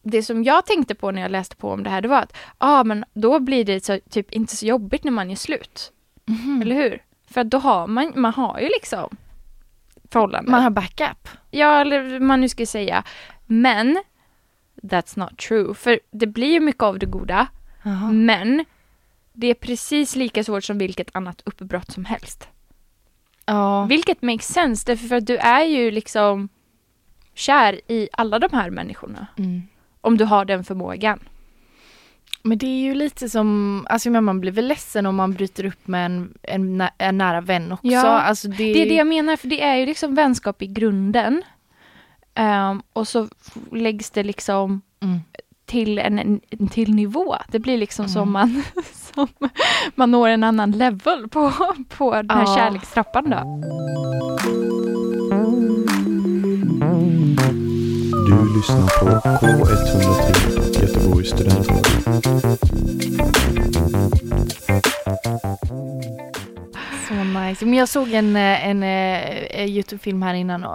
det 0.02 0.22
som 0.22 0.44
jag 0.44 0.66
tänkte 0.66 0.94
på 0.94 1.10
när 1.10 1.22
jag 1.22 1.30
läste 1.30 1.56
på 1.56 1.70
om 1.70 1.82
det 1.82 1.90
här, 1.90 2.00
det 2.00 2.08
var 2.08 2.18
att 2.22 2.36
ah, 2.58 2.84
men 2.84 3.04
då 3.14 3.40
blir 3.40 3.64
det 3.64 3.84
så, 3.84 3.98
typ 4.10 4.32
inte 4.32 4.56
så 4.56 4.66
jobbigt 4.66 5.04
när 5.04 5.10
man 5.12 5.30
gör 5.30 5.36
slut. 5.36 5.92
Mhm. 6.26 6.62
Eller 6.62 6.76
hur? 6.76 7.02
För 7.30 7.40
att 7.40 7.50
då 7.50 7.58
har 7.58 7.86
man, 7.86 8.12
man 8.16 8.32
har 8.34 8.60
ju 8.60 8.68
liksom 8.68 9.16
förhållanden. 10.10 10.50
Man 10.50 10.62
har 10.62 10.70
backup. 10.70 11.28
Ja, 11.50 11.80
eller 11.80 12.20
man 12.20 12.40
nu 12.40 12.48
ska 12.48 12.66
säga. 12.66 13.04
Men 13.46 14.02
that's 14.82 15.18
not 15.18 15.38
true. 15.38 15.74
För 15.74 16.00
det 16.10 16.26
blir 16.26 16.52
ju 16.52 16.60
mycket 16.60 16.82
av 16.82 16.98
det 16.98 17.06
goda. 17.06 17.46
Men 18.12 18.64
det 19.32 19.46
är 19.46 19.54
precis 19.54 20.16
lika 20.16 20.44
svårt 20.44 20.64
som 20.64 20.78
vilket 20.78 21.16
annat 21.16 21.42
uppbrott 21.44 21.92
som 21.92 22.04
helst. 22.04 22.48
Ja. 23.46 23.84
Vilket 23.84 24.22
makes 24.22 24.46
sense, 24.46 24.84
därför 24.86 25.08
för 25.08 25.16
att 25.16 25.26
du 25.26 25.36
är 25.36 25.64
ju 25.64 25.90
liksom 25.90 26.48
kär 27.34 27.80
i 27.88 28.08
alla 28.12 28.38
de 28.38 28.52
här 28.52 28.70
människorna. 28.70 29.26
Mm. 29.38 29.62
Om 30.00 30.16
du 30.16 30.24
har 30.24 30.44
den 30.44 30.64
förmågan. 30.64 31.18
Men 32.42 32.58
det 32.58 32.66
är 32.66 32.80
ju 32.80 32.94
lite 32.94 33.28
som, 33.28 33.86
alltså 33.90 34.10
man 34.10 34.40
blir 34.40 34.52
väl 34.52 34.66
ledsen 34.68 35.06
om 35.06 35.16
man 35.16 35.32
bryter 35.32 35.64
upp 35.64 35.88
med 35.88 36.06
en, 36.06 36.34
en, 36.42 36.88
en 36.98 37.18
nära 37.18 37.40
vän 37.40 37.72
också. 37.72 37.86
Ja, 37.86 38.20
alltså 38.20 38.48
det, 38.48 38.56
Det 38.56 38.82
är 38.82 38.88
det 38.88 38.94
jag 38.94 39.06
menar, 39.06 39.36
för 39.36 39.48
det 39.48 39.62
är 39.62 39.76
ju 39.76 39.86
liksom 39.86 40.14
vänskap 40.14 40.62
i 40.62 40.66
grunden. 40.66 41.42
Ehm, 42.34 42.82
och 42.92 43.08
så 43.08 43.28
läggs 43.72 44.10
det 44.10 44.22
liksom 44.22 44.82
Mm. 45.04 45.20
Till 45.66 45.98
en, 45.98 46.18
en, 46.18 46.40
till 46.68 46.94
nivå. 46.94 47.36
Det 47.48 47.58
blir 47.58 47.78
liksom 47.78 48.02
Mm. 48.04 48.12
som 48.12 48.32
man 48.32 48.62
som 49.14 49.28
man 49.94 50.10
når 50.10 50.28
en 50.28 50.44
annan 50.44 50.70
level 50.70 51.28
på, 51.28 51.52
på 51.88 52.14
den 52.14 52.30
här 52.30 52.40
Ja. 52.46 52.54
kärlekstrappan 52.56 53.30
då. 53.30 53.60
Du 58.26 58.56
lyssnar 58.56 58.88
på 59.00 59.06
K103, 59.28 60.80
Göteborgs 60.82 61.28
studentradio. 61.30 62.93
Nice. 67.48 67.64
Men 67.66 67.74
jag 67.74 67.88
såg 67.88 68.12
en, 68.12 68.36
eh, 68.36 68.68
en, 68.68 68.82
eh, 68.82 69.64
Youtube-film 69.66 70.22
här 70.22 70.34
innan 70.34 70.66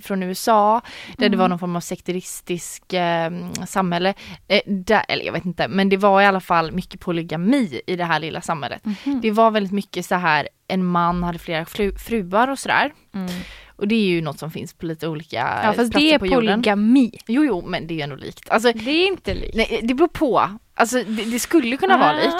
från 0.00 0.22
USA 0.22 0.80
där 1.18 1.28
det 1.28 1.36
var 1.36 1.48
någon 1.48 1.58
form 1.58 1.76
av 1.76 1.80
sekteristisk 1.80 2.92
eh, 2.92 3.30
samhälle. 3.66 4.14
Eh, 4.48 4.60
där, 4.66 5.02
eller 5.08 5.24
jag 5.24 5.32
vet 5.32 5.44
inte, 5.44 5.68
men 5.68 5.88
det 5.88 5.96
var 5.96 6.22
i 6.22 6.26
alla 6.26 6.40
fall 6.40 6.72
mycket 6.72 7.00
polygami 7.00 7.80
i 7.86 7.96
det 7.96 8.04
här 8.04 8.20
lilla 8.20 8.40
samhället. 8.40 8.82
Det 9.22 9.30
var 9.30 9.50
väldigt 9.50 9.72
mycket 9.72 10.06
så 10.06 10.14
här, 10.14 10.48
en 10.68 10.84
man 10.84 11.22
hade 11.22 11.38
flera 11.38 11.64
fru, 11.64 11.92
fruar 11.98 12.48
och 12.48 12.58
sådär. 12.58 12.92
Mm. 13.14 13.30
Och 13.76 13.88
det 13.88 13.94
är 13.94 14.06
ju 14.06 14.20
något 14.22 14.38
som 14.38 14.50
finns 14.50 14.74
på 14.74 14.86
lite 14.86 15.08
olika 15.08 15.36
Ja, 15.64 15.72
fast 15.72 15.90
platser 15.92 15.98
det 16.00 16.14
är 16.14 16.18
på 16.18 16.26
jorden. 16.26 16.40
polygami. 16.62 17.10
Jo, 17.26 17.44
jo, 17.44 17.62
men 17.66 17.86
det 17.86 17.94
är 17.94 17.96
ju 17.96 18.02
ändå 18.02 18.16
likt. 18.16 18.50
Alltså, 18.50 18.72
Det 18.72 18.90
är 18.90 19.06
inte 19.06 19.34
likt. 19.34 19.54
nej, 19.56 19.80
det 19.82 19.94
beror 19.94 20.08
på. 20.08 20.48
Alltså, 20.76 20.96
det, 20.96 21.24
det 21.24 21.38
skulle 21.38 21.76
kunna 21.76 21.98
vara 21.98 22.12
likt. 22.12 22.34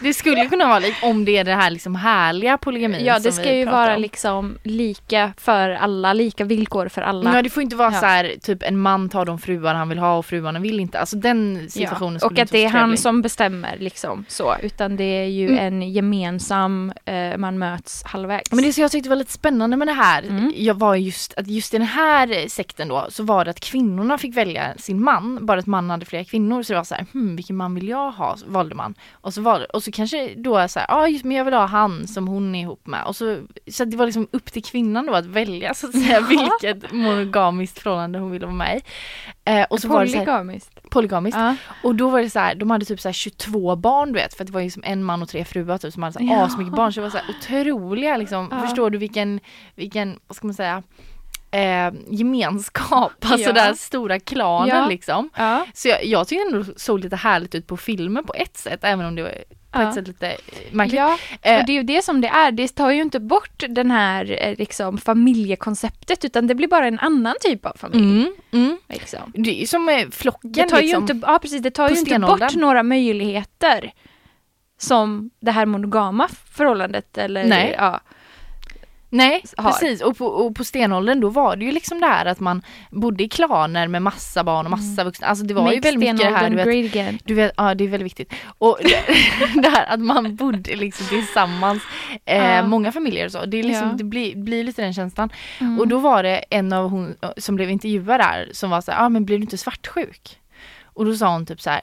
Det 0.00 0.14
skulle 0.14 0.46
kunna 0.46 0.66
vara 0.68 0.78
likt 0.78 1.02
om 1.04 1.24
det 1.24 1.36
är 1.36 1.44
det 1.44 1.54
här 1.54 1.70
liksom 1.70 1.94
härliga 1.94 2.58
polygamin 2.58 3.04
Ja, 3.04 3.18
det 3.18 3.32
ska 3.32 3.54
ju 3.54 3.64
vara 3.64 3.94
om. 3.94 4.02
liksom 4.02 4.58
lika 4.62 5.32
för 5.38 5.70
alla, 5.70 6.12
lika 6.12 6.44
villkor 6.44 6.88
för 6.88 7.02
alla. 7.02 7.34
Ja, 7.36 7.42
det 7.42 7.50
får 7.50 7.62
inte 7.62 7.76
vara 7.76 7.92
Ja. 7.92 8.00
så 8.00 8.06
här, 8.06 8.34
typ 8.42 8.62
en 8.62 8.78
man 8.78 9.08
tar 9.08 9.24
de 9.24 9.38
fruar 9.38 9.74
han 9.74 9.88
vill 9.88 9.98
ha 9.98 10.18
och 10.18 10.26
fruarna 10.26 10.58
vill 10.60 10.80
inte. 10.80 10.98
Alltså 11.00 11.16
den 11.16 11.66
situationen 11.70 12.12
Ja, 12.14 12.18
skulle 12.18 12.40
och 12.40 12.42
att 12.42 12.50
det 12.50 12.64
är 12.64 12.68
han 12.68 12.96
som 12.96 13.22
bestämmer 13.22 13.76
liksom 13.78 14.24
så, 14.28 14.56
utan 14.62 14.96
det 14.96 15.04
är 15.04 15.26
ju 15.26 15.48
Mm. 15.48 15.58
en 15.82 15.92
gemensam, 15.92 16.92
eh, 17.04 17.36
man 17.38 17.58
möts 17.58 18.02
halvvägs. 18.04 18.52
Men 18.52 18.64
det 18.64 18.72
som 18.72 18.82
jag 18.82 18.90
tyckte 18.90 19.08
var 19.08 19.16
lite 19.16 19.32
spännande 19.32 19.76
med 19.76 19.88
det 19.88 19.92
här, 19.92 20.22
Mm. 20.22 20.52
jag 20.56 20.74
var 20.74 20.94
just 20.94 21.34
att 21.34 21.46
just 21.48 21.74
i 21.74 21.78
den 21.78 21.86
här 21.86 22.48
sekten 22.48 22.88
då 22.88 23.06
så 23.10 23.22
var 23.22 23.44
det 23.44 23.50
att 23.50 23.60
kvinnorna 23.60 24.18
fick 24.18 24.36
välja 24.36 24.74
sin 24.76 25.04
man, 25.04 25.46
bara 25.46 25.58
att 25.58 25.66
mannen 25.66 25.90
hade 25.90 26.04
flera 26.06 26.24
kvinnor. 26.24 26.62
Så 26.62 26.72
det 26.72 26.76
var 26.78 26.84
så 26.84 26.94
här, 26.94 27.06
hmm, 27.12 27.36
vilken 27.36 27.56
man 27.56 27.61
vill 27.68 27.88
jag 27.88 28.10
ha? 28.12 28.36
Valde 28.46 28.74
man. 28.74 28.94
Och 29.12 29.34
så, 29.34 29.40
valde, 29.42 29.64
och 29.66 29.82
så 29.82 29.92
kanske 29.92 30.34
då 30.34 30.56
är 30.56 30.68
så 30.68 30.78
här, 30.78 30.86
ja 30.88 30.94
ah, 30.96 31.08
just 31.08 31.24
men 31.24 31.36
jag 31.36 31.44
vill 31.44 31.54
ha 31.54 31.66
han 31.66 32.06
som 32.08 32.28
hon 32.28 32.54
är 32.54 32.60
ihop 32.60 32.86
med. 32.86 33.04
Och 33.04 33.16
så, 33.16 33.38
så 33.70 33.84
det 33.84 33.96
var 33.96 34.06
liksom 34.06 34.28
upp 34.30 34.52
till 34.52 34.62
kvinnan 34.64 35.06
då 35.06 35.14
att 35.14 35.26
välja 35.26 35.74
så 35.74 35.86
att 35.86 35.92
säga 35.92 36.20
vilket 36.60 36.92
monogamiskt 36.92 37.78
förhållande 37.78 38.18
hon 38.18 38.30
ville 38.30 38.46
vara 38.46 38.56
med 38.56 38.76
i. 38.76 38.82
Eh, 39.50 39.66
och 39.70 39.80
så 39.80 39.88
var 39.88 40.04
det 40.04 40.08
så 40.10 40.18
här, 40.18 40.24
Polygamiskt. 40.24 40.90
polygamiskt. 40.90 41.38
Ja. 41.40 41.56
Och 41.82 41.94
då 41.94 42.08
var 42.10 42.22
det 42.22 42.30
så 42.30 42.38
här, 42.38 42.54
de 42.54 42.70
hade 42.70 42.84
typ 42.84 43.00
så 43.00 43.08
här 43.08 43.12
22 43.12 43.76
barn 43.76 44.08
du 44.08 44.14
vet 44.14 44.34
för 44.34 44.44
det 44.44 44.52
var 44.52 44.60
ju 44.60 44.70
som 44.70 44.82
en 44.86 45.04
man 45.04 45.22
och 45.22 45.28
tre 45.28 45.44
fruar 45.44 45.78
typ 45.78 45.92
som 45.92 46.02
hade 46.02 46.12
så 46.12 46.18
här 46.18 46.26
Ja. 46.36 46.44
asmycket 46.44 46.74
barn 46.74 46.92
så 46.92 47.00
det 47.00 47.04
var 47.06 47.10
så 47.10 47.18
här 47.18 47.72
otroliga 47.72 48.16
liksom, 48.16 48.48
Ja. 48.50 48.60
förstår 48.60 48.90
du 48.90 48.98
vilken, 48.98 49.40
vilken, 49.74 50.18
vad 50.26 50.36
ska 50.36 50.46
man 50.46 50.54
säga, 50.54 50.82
eh, 51.52 51.92
gemenskap, 52.10 53.12
alltså 53.24 53.48
Ja. 53.48 53.52
den 53.52 53.64
här 53.64 53.74
stora 53.74 54.20
klanen 54.20 54.76
Ja. 54.76 54.88
liksom. 54.88 55.30
Ja. 55.36 55.66
Så 55.74 55.88
jag, 55.88 56.04
jag 56.04 56.28
tyckte 56.28 56.44
ändå 56.52 56.64
såg 56.76 57.00
lite 57.00 57.16
härligt 57.16 57.54
ut 57.54 57.66
på 57.66 57.76
filmen 57.76 58.24
på 58.24 58.34
ett 58.34 58.56
sätt 58.56 58.80
även 58.82 59.06
om 59.06 59.14
det 59.14 59.22
var 59.22 59.34
på 59.70 59.80
ett 59.80 59.94
sätt 59.94 60.08
lite 60.08 60.30
eh, 60.30 60.36
märkligt. 60.70 60.96
Ja, 60.98 61.18
Eh, 61.42 61.60
och 61.60 61.66
det 61.66 61.72
är 61.72 61.74
ju 61.74 61.82
det 61.82 62.04
som 62.04 62.20
det 62.20 62.28
är. 62.28 62.52
Det 62.52 62.68
tar 62.68 62.90
ju 62.90 63.02
inte 63.02 63.20
bort 63.20 63.64
den 63.68 63.90
här 63.90 64.36
eh, 64.48 64.54
liksom, 64.58 64.98
familjekonceptet 64.98 66.24
utan 66.24 66.46
det 66.46 66.54
blir 66.54 66.68
bara 66.68 66.86
en 66.86 66.98
annan 66.98 67.34
typ 67.40 67.66
av 67.66 67.72
familj. 67.76 68.02
mm, 68.04 68.34
mm. 68.52 68.78
Liksom. 68.88 69.32
Det 69.34 69.50
är 69.50 69.60
ju 69.60 69.66
som 69.66 70.08
flocken 70.12 70.52
Det 70.52 70.68
tar 70.68 70.76
ju 70.76 70.82
liksom. 70.82 71.02
inte, 71.02 71.26
ja, 71.26 71.38
precis, 71.42 71.62
det 71.62 71.70
tar 71.70 71.88
ju 71.90 71.96
inte 71.98 72.18
bort 72.18 72.54
några 72.54 72.82
möjligheter 72.82 73.92
som 74.78 75.30
det 75.40 75.50
här 75.50 75.66
monogama 75.66 76.28
förhållandet 76.52 77.18
eller 77.18 77.44
Nej. 77.44 77.74
ja. 77.78 78.00
Nej, 79.12 79.44
har. 79.56 79.70
precis. 79.70 80.02
Och 80.02 80.18
på, 80.18 80.26
och 80.26 80.56
på 80.56 80.64
stenåldern 80.64 81.20
då 81.20 81.28
var 81.28 81.56
det 81.56 81.64
ju 81.64 81.72
liksom 81.72 82.00
det 82.00 82.06
här 82.06 82.26
att 82.26 82.40
man 82.40 82.62
bodde 82.90 83.24
i 83.24 83.28
klaner 83.28 83.88
med 83.88 84.02
massa 84.02 84.44
barn 84.44 84.66
och 84.66 84.70
massa 84.70 85.04
vuxna. 85.04 85.26
Alltså 85.26 85.44
det 85.44 85.54
var 85.54 85.62
ju 85.62 85.66
Mm. 85.68 85.76
Make 85.78 85.88
väldigt 85.88 86.00
mycket 86.00 86.18
det 86.30 86.36
här 86.36 86.50
du 86.50 86.56
vet, 86.56 87.26
du 87.26 87.34
vet, 87.34 87.52
ja 87.56 87.74
det 87.74 87.84
är 87.84 87.88
väldigt 87.88 88.04
viktigt. 88.04 88.32
Och 88.58 88.78
det, 88.82 89.04
det 89.62 89.68
här 89.68 89.94
att 89.94 90.00
man 90.00 90.36
bodde 90.36 90.76
liksom 90.76 91.06
tillsammans, 91.06 91.82
eh, 92.24 92.36
Ja. 92.36 92.66
många 92.66 92.92
familjer 92.92 93.26
och 93.26 93.32
så. 93.32 93.46
Det, 93.46 93.56
är 93.56 93.62
liksom, 93.62 93.88
Ja. 93.88 93.94
det 93.94 94.04
blir, 94.04 94.36
blir 94.36 94.64
lite 94.64 94.82
den 94.82 94.94
känslan. 94.94 95.30
Mm. 95.60 95.80
Och 95.80 95.88
då 95.88 95.98
var 95.98 96.22
det 96.22 96.44
en 96.50 96.72
av 96.72 96.90
hon 96.90 97.14
som 97.36 97.54
blev 97.54 97.70
intervjuad 97.70 98.20
där 98.20 98.48
som 98.52 98.70
var 98.70 98.80
så 98.80 98.90
här, 98.90 98.98
ja 98.98 99.04
ah, 99.04 99.08
men 99.08 99.24
blir 99.24 99.38
du 99.38 99.42
inte 99.42 99.58
svartsjuk? 99.58 100.38
Och 100.84 101.04
då 101.04 101.14
sa 101.14 101.32
hon 101.32 101.46
typ 101.46 101.60
så 101.60 101.70
här, 101.70 101.80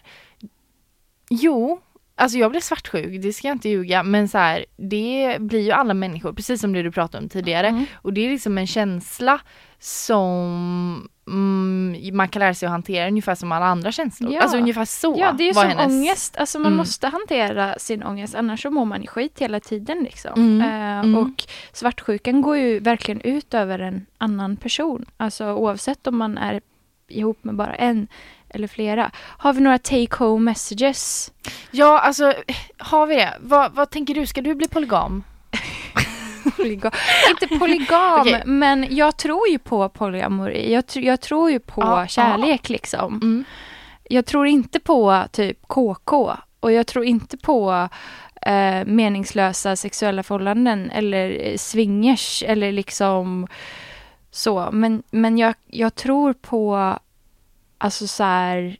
jo, 1.29 1.81
alltså 2.19 2.37
jag 2.37 2.51
blev 2.51 2.61
svartsjuk, 2.61 3.21
det 3.21 3.33
ska 3.33 3.47
jag 3.47 3.55
inte 3.55 3.69
ljuga, 3.69 4.03
men 4.03 4.27
så 4.27 4.37
här, 4.37 4.65
det 4.77 5.37
blir 5.39 5.59
ju 5.59 5.71
alla 5.71 5.93
människor, 5.93 6.33
precis 6.33 6.61
som 6.61 6.73
det 6.73 6.83
du 6.83 6.91
pratade 6.91 7.23
om 7.23 7.29
tidigare. 7.29 7.67
Mm. 7.67 7.85
Och 7.95 8.13
det 8.13 8.21
är 8.25 8.29
liksom 8.29 8.57
en 8.57 8.67
känsla 8.67 9.39
som 9.79 11.09
mm, 11.27 12.17
man 12.17 12.27
kan 12.29 12.39
lära 12.39 12.53
sig 12.53 12.65
att 12.65 12.71
hantera 12.71 13.07
ungefär 13.07 13.35
som 13.35 13.51
alla 13.51 13.65
andra 13.65 13.91
känslor. 13.91 14.33
Ja. 14.33 14.41
Alltså 14.41 14.57
ungefär 14.57 14.85
så 14.85 15.15
Ja, 15.19 15.31
det 15.31 15.49
är 15.49 15.53
var 15.53 15.61
som 15.69 15.71
hennes... 15.77 15.87
ångest. 15.93 16.37
Alltså 16.37 16.59
man 16.59 16.65
Mm. 16.67 16.77
måste 16.77 17.07
hantera 17.07 17.75
sin 17.79 18.03
ångest 18.03 18.35
annars 18.35 18.61
så 18.61 18.71
mår 18.71 18.85
man 18.85 19.03
i 19.03 19.07
skit 19.07 19.39
hela 19.39 19.59
tiden 19.59 19.99
liksom. 20.03 20.31
Mm, 20.35 20.61
Eh, 20.61 20.99
mm. 20.99 21.17
Och 21.17 21.43
svartsjukan 21.73 22.41
går 22.41 22.57
ju 22.57 22.79
verkligen 22.79 23.21
ut 23.21 23.53
över 23.53 23.79
en 23.79 24.05
annan 24.17 24.55
person. 24.55 25.05
Alltså 25.17 25.45
oavsett 25.53 26.07
om 26.07 26.17
man 26.17 26.37
är 26.37 26.61
ihop 27.07 27.43
med 27.43 27.55
bara 27.55 27.75
en 27.75 28.07
eller 28.49 28.67
flera. 28.67 29.11
Har 29.15 29.53
vi 29.53 29.61
några 29.61 29.77
take 29.77 30.15
home 30.17 30.45
messages? 30.45 31.31
Ja, 31.71 31.99
alltså 31.99 32.33
har 32.77 33.07
vi 33.07 33.15
det? 33.15 33.33
Vad, 33.39 33.71
vad 33.73 33.89
tänker 33.89 34.13
du, 34.13 34.25
ska 34.27 34.41
du 34.41 34.55
bli 34.55 34.67
polygam? 34.67 35.23
Polygam. 36.57 36.91
Inte 37.29 37.59
polygam, 37.59 38.19
Okej. 38.21 38.43
men 38.45 38.87
jag 38.95 39.17
tror 39.17 39.47
ju 39.49 39.59
på 39.59 39.89
polyamori. 39.89 40.73
Jag, 40.73 40.83
tr- 40.83 40.99
jag 41.01 41.21
tror 41.21 41.51
ju 41.51 41.59
på 41.59 41.81
Ja, 41.81 42.07
kärlek 42.07 42.69
liksom. 42.69 43.13
Mm. 43.15 43.43
Jag 44.09 44.25
tror 44.25 44.47
inte 44.47 44.79
på 44.79 45.23
typ 45.31 45.67
KK 45.67 46.31
och 46.59 46.71
jag 46.71 46.87
tror 46.87 47.05
inte 47.05 47.37
på 47.37 47.89
eh, 48.41 48.85
meningslösa 48.85 49.75
sexuella 49.75 50.23
förhållanden 50.23 50.91
eller 50.91 51.47
eh, 51.47 51.57
swingers 51.57 52.43
eller 52.47 52.71
liksom 52.71 53.47
så. 54.31 54.69
Men, 54.71 55.03
men 55.11 55.37
jag, 55.37 55.53
jag 55.67 55.95
tror 55.95 56.33
på 56.33 56.93
alltså 57.79 58.07
så 58.07 58.23
här, 58.23 58.77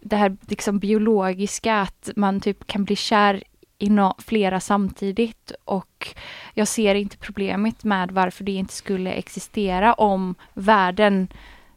det 0.00 0.16
här 0.16 0.36
liksom 0.48 0.78
biologiska, 0.78 1.76
att 1.80 2.10
man 2.16 2.40
typ 2.40 2.66
kan 2.66 2.84
bli 2.84 2.96
kär 2.96 3.42
i 3.78 3.90
no 3.90 4.14
flera 4.18 4.60
samtidigt 4.60 5.52
och 5.64 6.14
jag 6.54 6.68
ser 6.68 6.94
inte 6.94 7.16
problemet 7.16 7.84
med 7.84 8.10
varför 8.10 8.44
det 8.44 8.52
inte 8.52 8.74
skulle 8.74 9.12
existera 9.12 9.94
om 9.94 10.34
världen 10.54 11.28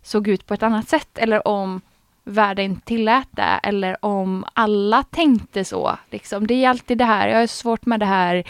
såg 0.02 0.28
ut 0.28 0.46
på 0.46 0.54
ett 0.54 0.64
annat 0.64 0.90
sätt 0.90 1.18
eller 1.18 1.48
om 1.48 1.82
världen 2.24 2.76
tillät 2.76 3.28
det 3.32 3.60
eller 3.64 4.06
om 4.06 4.46
alla 4.54 5.04
tänkte 5.04 5.66
så. 5.66 5.98
Liksom. 6.12 6.48
Det 6.48 6.66
är 6.66 6.70
alltid 6.70 6.98
det 6.98 7.06
här, 7.06 7.28
jag 7.28 7.40
har 7.40 7.48
svårt 7.48 7.86
med 7.86 8.00
det 8.00 8.06
här 8.06 8.44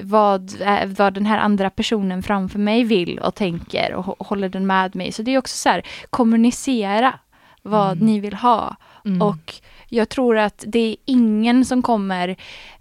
vad, 0.00 0.52
vad 0.86 1.14
den 1.14 1.26
här 1.26 1.38
andra 1.38 1.70
personen 1.70 2.22
framför 2.22 2.58
mig 2.58 2.84
vill 2.84 3.18
och 3.18 3.34
tänker 3.34 3.94
och 3.94 4.26
håller 4.26 4.48
den 4.48 4.66
med 4.66 4.96
mig. 4.96 5.12
Så 5.12 5.22
det 5.22 5.34
är 5.34 5.38
också 5.38 5.56
så 5.56 5.68
här, 5.68 5.86
kommunicera 6.10 7.18
vad 7.66 7.92
mm. 7.92 8.06
ni 8.06 8.20
vill 8.20 8.34
ha. 8.34 8.76
Mm. 9.04 9.22
Och 9.22 9.54
jag 9.88 10.08
tror 10.08 10.38
att 10.38 10.64
det 10.66 10.78
är 10.78 10.96
ingen 11.04 11.64
som 11.64 11.82
kommer 11.82 12.36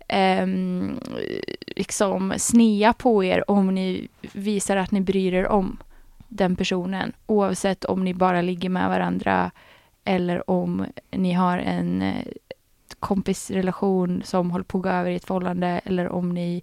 eh, 0.08 0.48
liksom 1.76 2.34
snea 2.38 2.94
på 2.94 3.24
er 3.24 3.52
om 3.52 3.76
ni 3.76 4.08
visar 4.34 4.78
att 4.78 4.92
ni 4.92 5.02
bryr 5.02 5.34
er 5.34 5.48
om 5.48 5.78
den 6.28 6.56
personen. 6.56 7.12
Oavsett 7.26 7.86
om 7.86 8.04
ni 8.04 8.14
bara 8.14 8.42
ligger 8.42 8.70
med 8.70 8.90
varandra 8.90 9.52
eller 10.04 10.50
om 10.50 10.86
ni 11.12 11.34
har 11.34 11.58
en 11.58 12.02
eh, 12.02 12.26
kompisrelation 13.00 14.22
som 14.26 14.52
håller 14.52 14.64
på 14.64 14.78
att 14.78 14.84
gå 14.84 14.90
över 14.90 15.12
i 15.12 15.16
ett 15.16 15.26
förhållande 15.26 15.82
eller 15.86 16.10
om 16.10 16.30
ni 16.30 16.62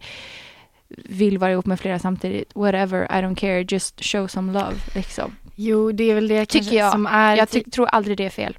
vill 0.88 1.38
vara 1.38 1.52
ihop 1.52 1.66
med 1.66 1.80
flera 1.80 1.98
samtidigt. 1.98 2.54
Whatever, 2.54 3.02
I 3.04 3.22
don't 3.22 3.34
care, 3.34 3.64
just 3.68 4.04
show 4.04 4.26
some 4.26 4.52
love. 4.52 4.74
Liksom. 4.94 5.36
Jo, 5.54 5.92
det 5.92 6.10
är 6.10 6.14
väl 6.14 6.28
det 6.28 6.46
Tycker 6.46 6.76
jag. 6.76 6.92
som 6.92 7.06
är... 7.06 7.36
Jag 7.36 7.72
tror 7.72 7.86
aldrig 7.86 8.16
det 8.16 8.24
är 8.24 8.30
fel. 8.30 8.56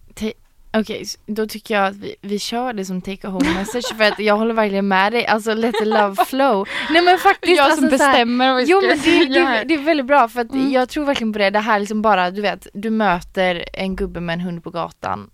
Okej, 0.78 0.96
okay, 0.96 1.06
då 1.26 1.48
tycker 1.48 1.74
jag 1.74 1.88
att 1.88 1.96
vi, 1.96 2.16
vi 2.22 2.40
kör 2.40 2.74
det 2.74 2.86
som 2.86 3.02
take 3.02 3.28
a 3.28 3.32
home 3.32 3.54
message 3.54 3.98
för 3.98 4.04
att 4.04 4.20
jag 4.20 4.38
håller 4.38 4.54
verkligen 4.54 4.88
med 4.88 5.14
dig, 5.14 5.26
alltså 5.26 5.54
let 5.54 5.76
the 5.80 5.86
love 5.86 6.26
flow. 6.26 6.68
Nej 6.90 7.02
men 7.02 7.18
faktiskt. 7.18 7.58
Jag 7.58 7.66
alltså, 7.66 7.80
som 7.80 7.90
bestämmer 7.90 8.54
vad 8.54 8.58
vi 8.58 8.72
Jo 8.72 8.82
men 8.82 8.98
det, 8.98 9.26
det, 9.26 9.64
det, 9.68 9.74
är 9.74 9.84
väldigt 9.84 10.06
bra 10.06 10.28
för 10.28 10.42
att 10.42 10.52
mm. 10.52 10.72
jag 10.72 10.90
tror 10.90 11.06
verkligen 11.06 11.34
på 11.34 11.40
det, 11.40 11.50
det 11.50 11.60
här 11.60 11.80
liksom 11.80 12.02
bara, 12.02 12.32
du 12.32 12.42
vet, 12.42 12.68
du 12.74 12.90
möter 12.90 13.66
en 13.74 13.96
gubbe 13.96 14.20
med 14.20 14.34
en 14.34 14.40
hund 14.40 14.64
på 14.64 14.70
gatan, 14.70 15.30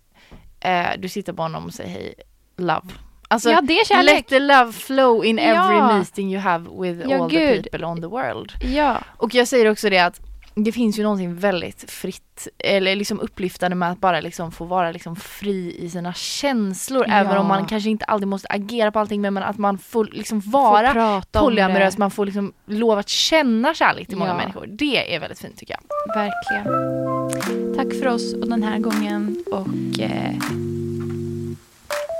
eh, 0.59 0.87
du 0.97 1.09
sitter 1.09 1.33
på 1.33 1.41
honom 1.41 1.65
och 1.65 1.73
säger 1.73 1.89
hej, 1.89 2.13
love. 2.57 2.87
Alltså, 3.27 3.49
ja, 3.49 3.61
det 3.61 3.79
är 3.79 3.85
kärlek. 3.85 4.15
Let 4.15 4.27
the 4.27 4.39
love 4.39 4.71
flow 4.71 5.25
in 5.25 5.39
every 5.39 5.77
ja. 5.77 5.97
meeting 5.97 6.33
you 6.33 6.41
have 6.41 6.69
with 6.81 7.09
ja, 7.09 7.23
all 7.23 7.29
Gud. 7.29 7.63
the 7.63 7.69
people 7.69 7.85
on 7.85 8.01
the 8.01 8.07
world. 8.07 8.51
Ja. 8.61 9.03
Och 9.17 9.35
jag 9.35 9.47
säger 9.47 9.71
också 9.71 9.89
det 9.89 9.99
att 9.99 10.28
det 10.63 10.71
finns 10.71 10.99
ju 10.99 11.03
någonting 11.03 11.35
väldigt 11.35 11.91
fritt 11.91 12.47
eller 12.57 12.95
liksom 12.95 13.19
upplyftande 13.19 13.75
med 13.75 13.91
att 13.91 13.99
bara 13.99 14.19
liksom 14.19 14.51
få 14.51 14.65
vara 14.65 14.91
liksom 14.91 15.15
fri 15.15 15.75
i 15.79 15.89
sina 15.89 16.13
känslor 16.13 17.05
ja. 17.07 17.13
även 17.13 17.37
om 17.37 17.47
man 17.47 17.65
kanske 17.65 17.89
inte 17.89 18.05
alltid 18.05 18.27
måste 18.27 18.47
agera 18.47 18.91
på 18.91 18.99
allting 18.99 19.21
men 19.21 19.37
att 19.37 19.57
man 19.57 19.77
får 19.77 20.05
liksom 20.11 20.39
vara 20.39 21.21
polyamorös, 21.31 21.97
man 21.97 22.11
får 22.11 22.25
liksom 22.25 22.53
lov 22.65 22.97
att 22.97 23.09
känna 23.09 23.73
kärlek 23.73 24.07
till 24.07 24.17
många 24.17 24.31
ja. 24.31 24.37
människor. 24.37 24.67
Det 24.67 25.15
är 25.15 25.19
väldigt 25.19 25.39
fint 25.39 25.57
tycker 25.57 25.75
jag. 25.75 26.15
Verkligen. 26.15 27.75
Tack 27.75 27.99
för 27.99 28.07
oss 28.07 28.33
och 28.33 28.49
den 28.49 28.63
här 28.63 28.79
gången 28.79 29.43
och 29.51 29.99
eh, 29.99 30.33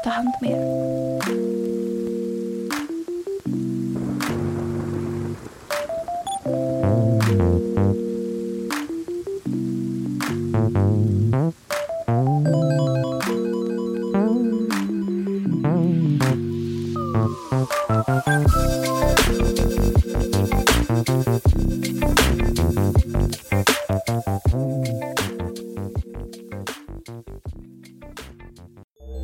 ta 0.03 0.09
hand 0.09 0.33
om 0.41 0.47
er. 0.47 1.58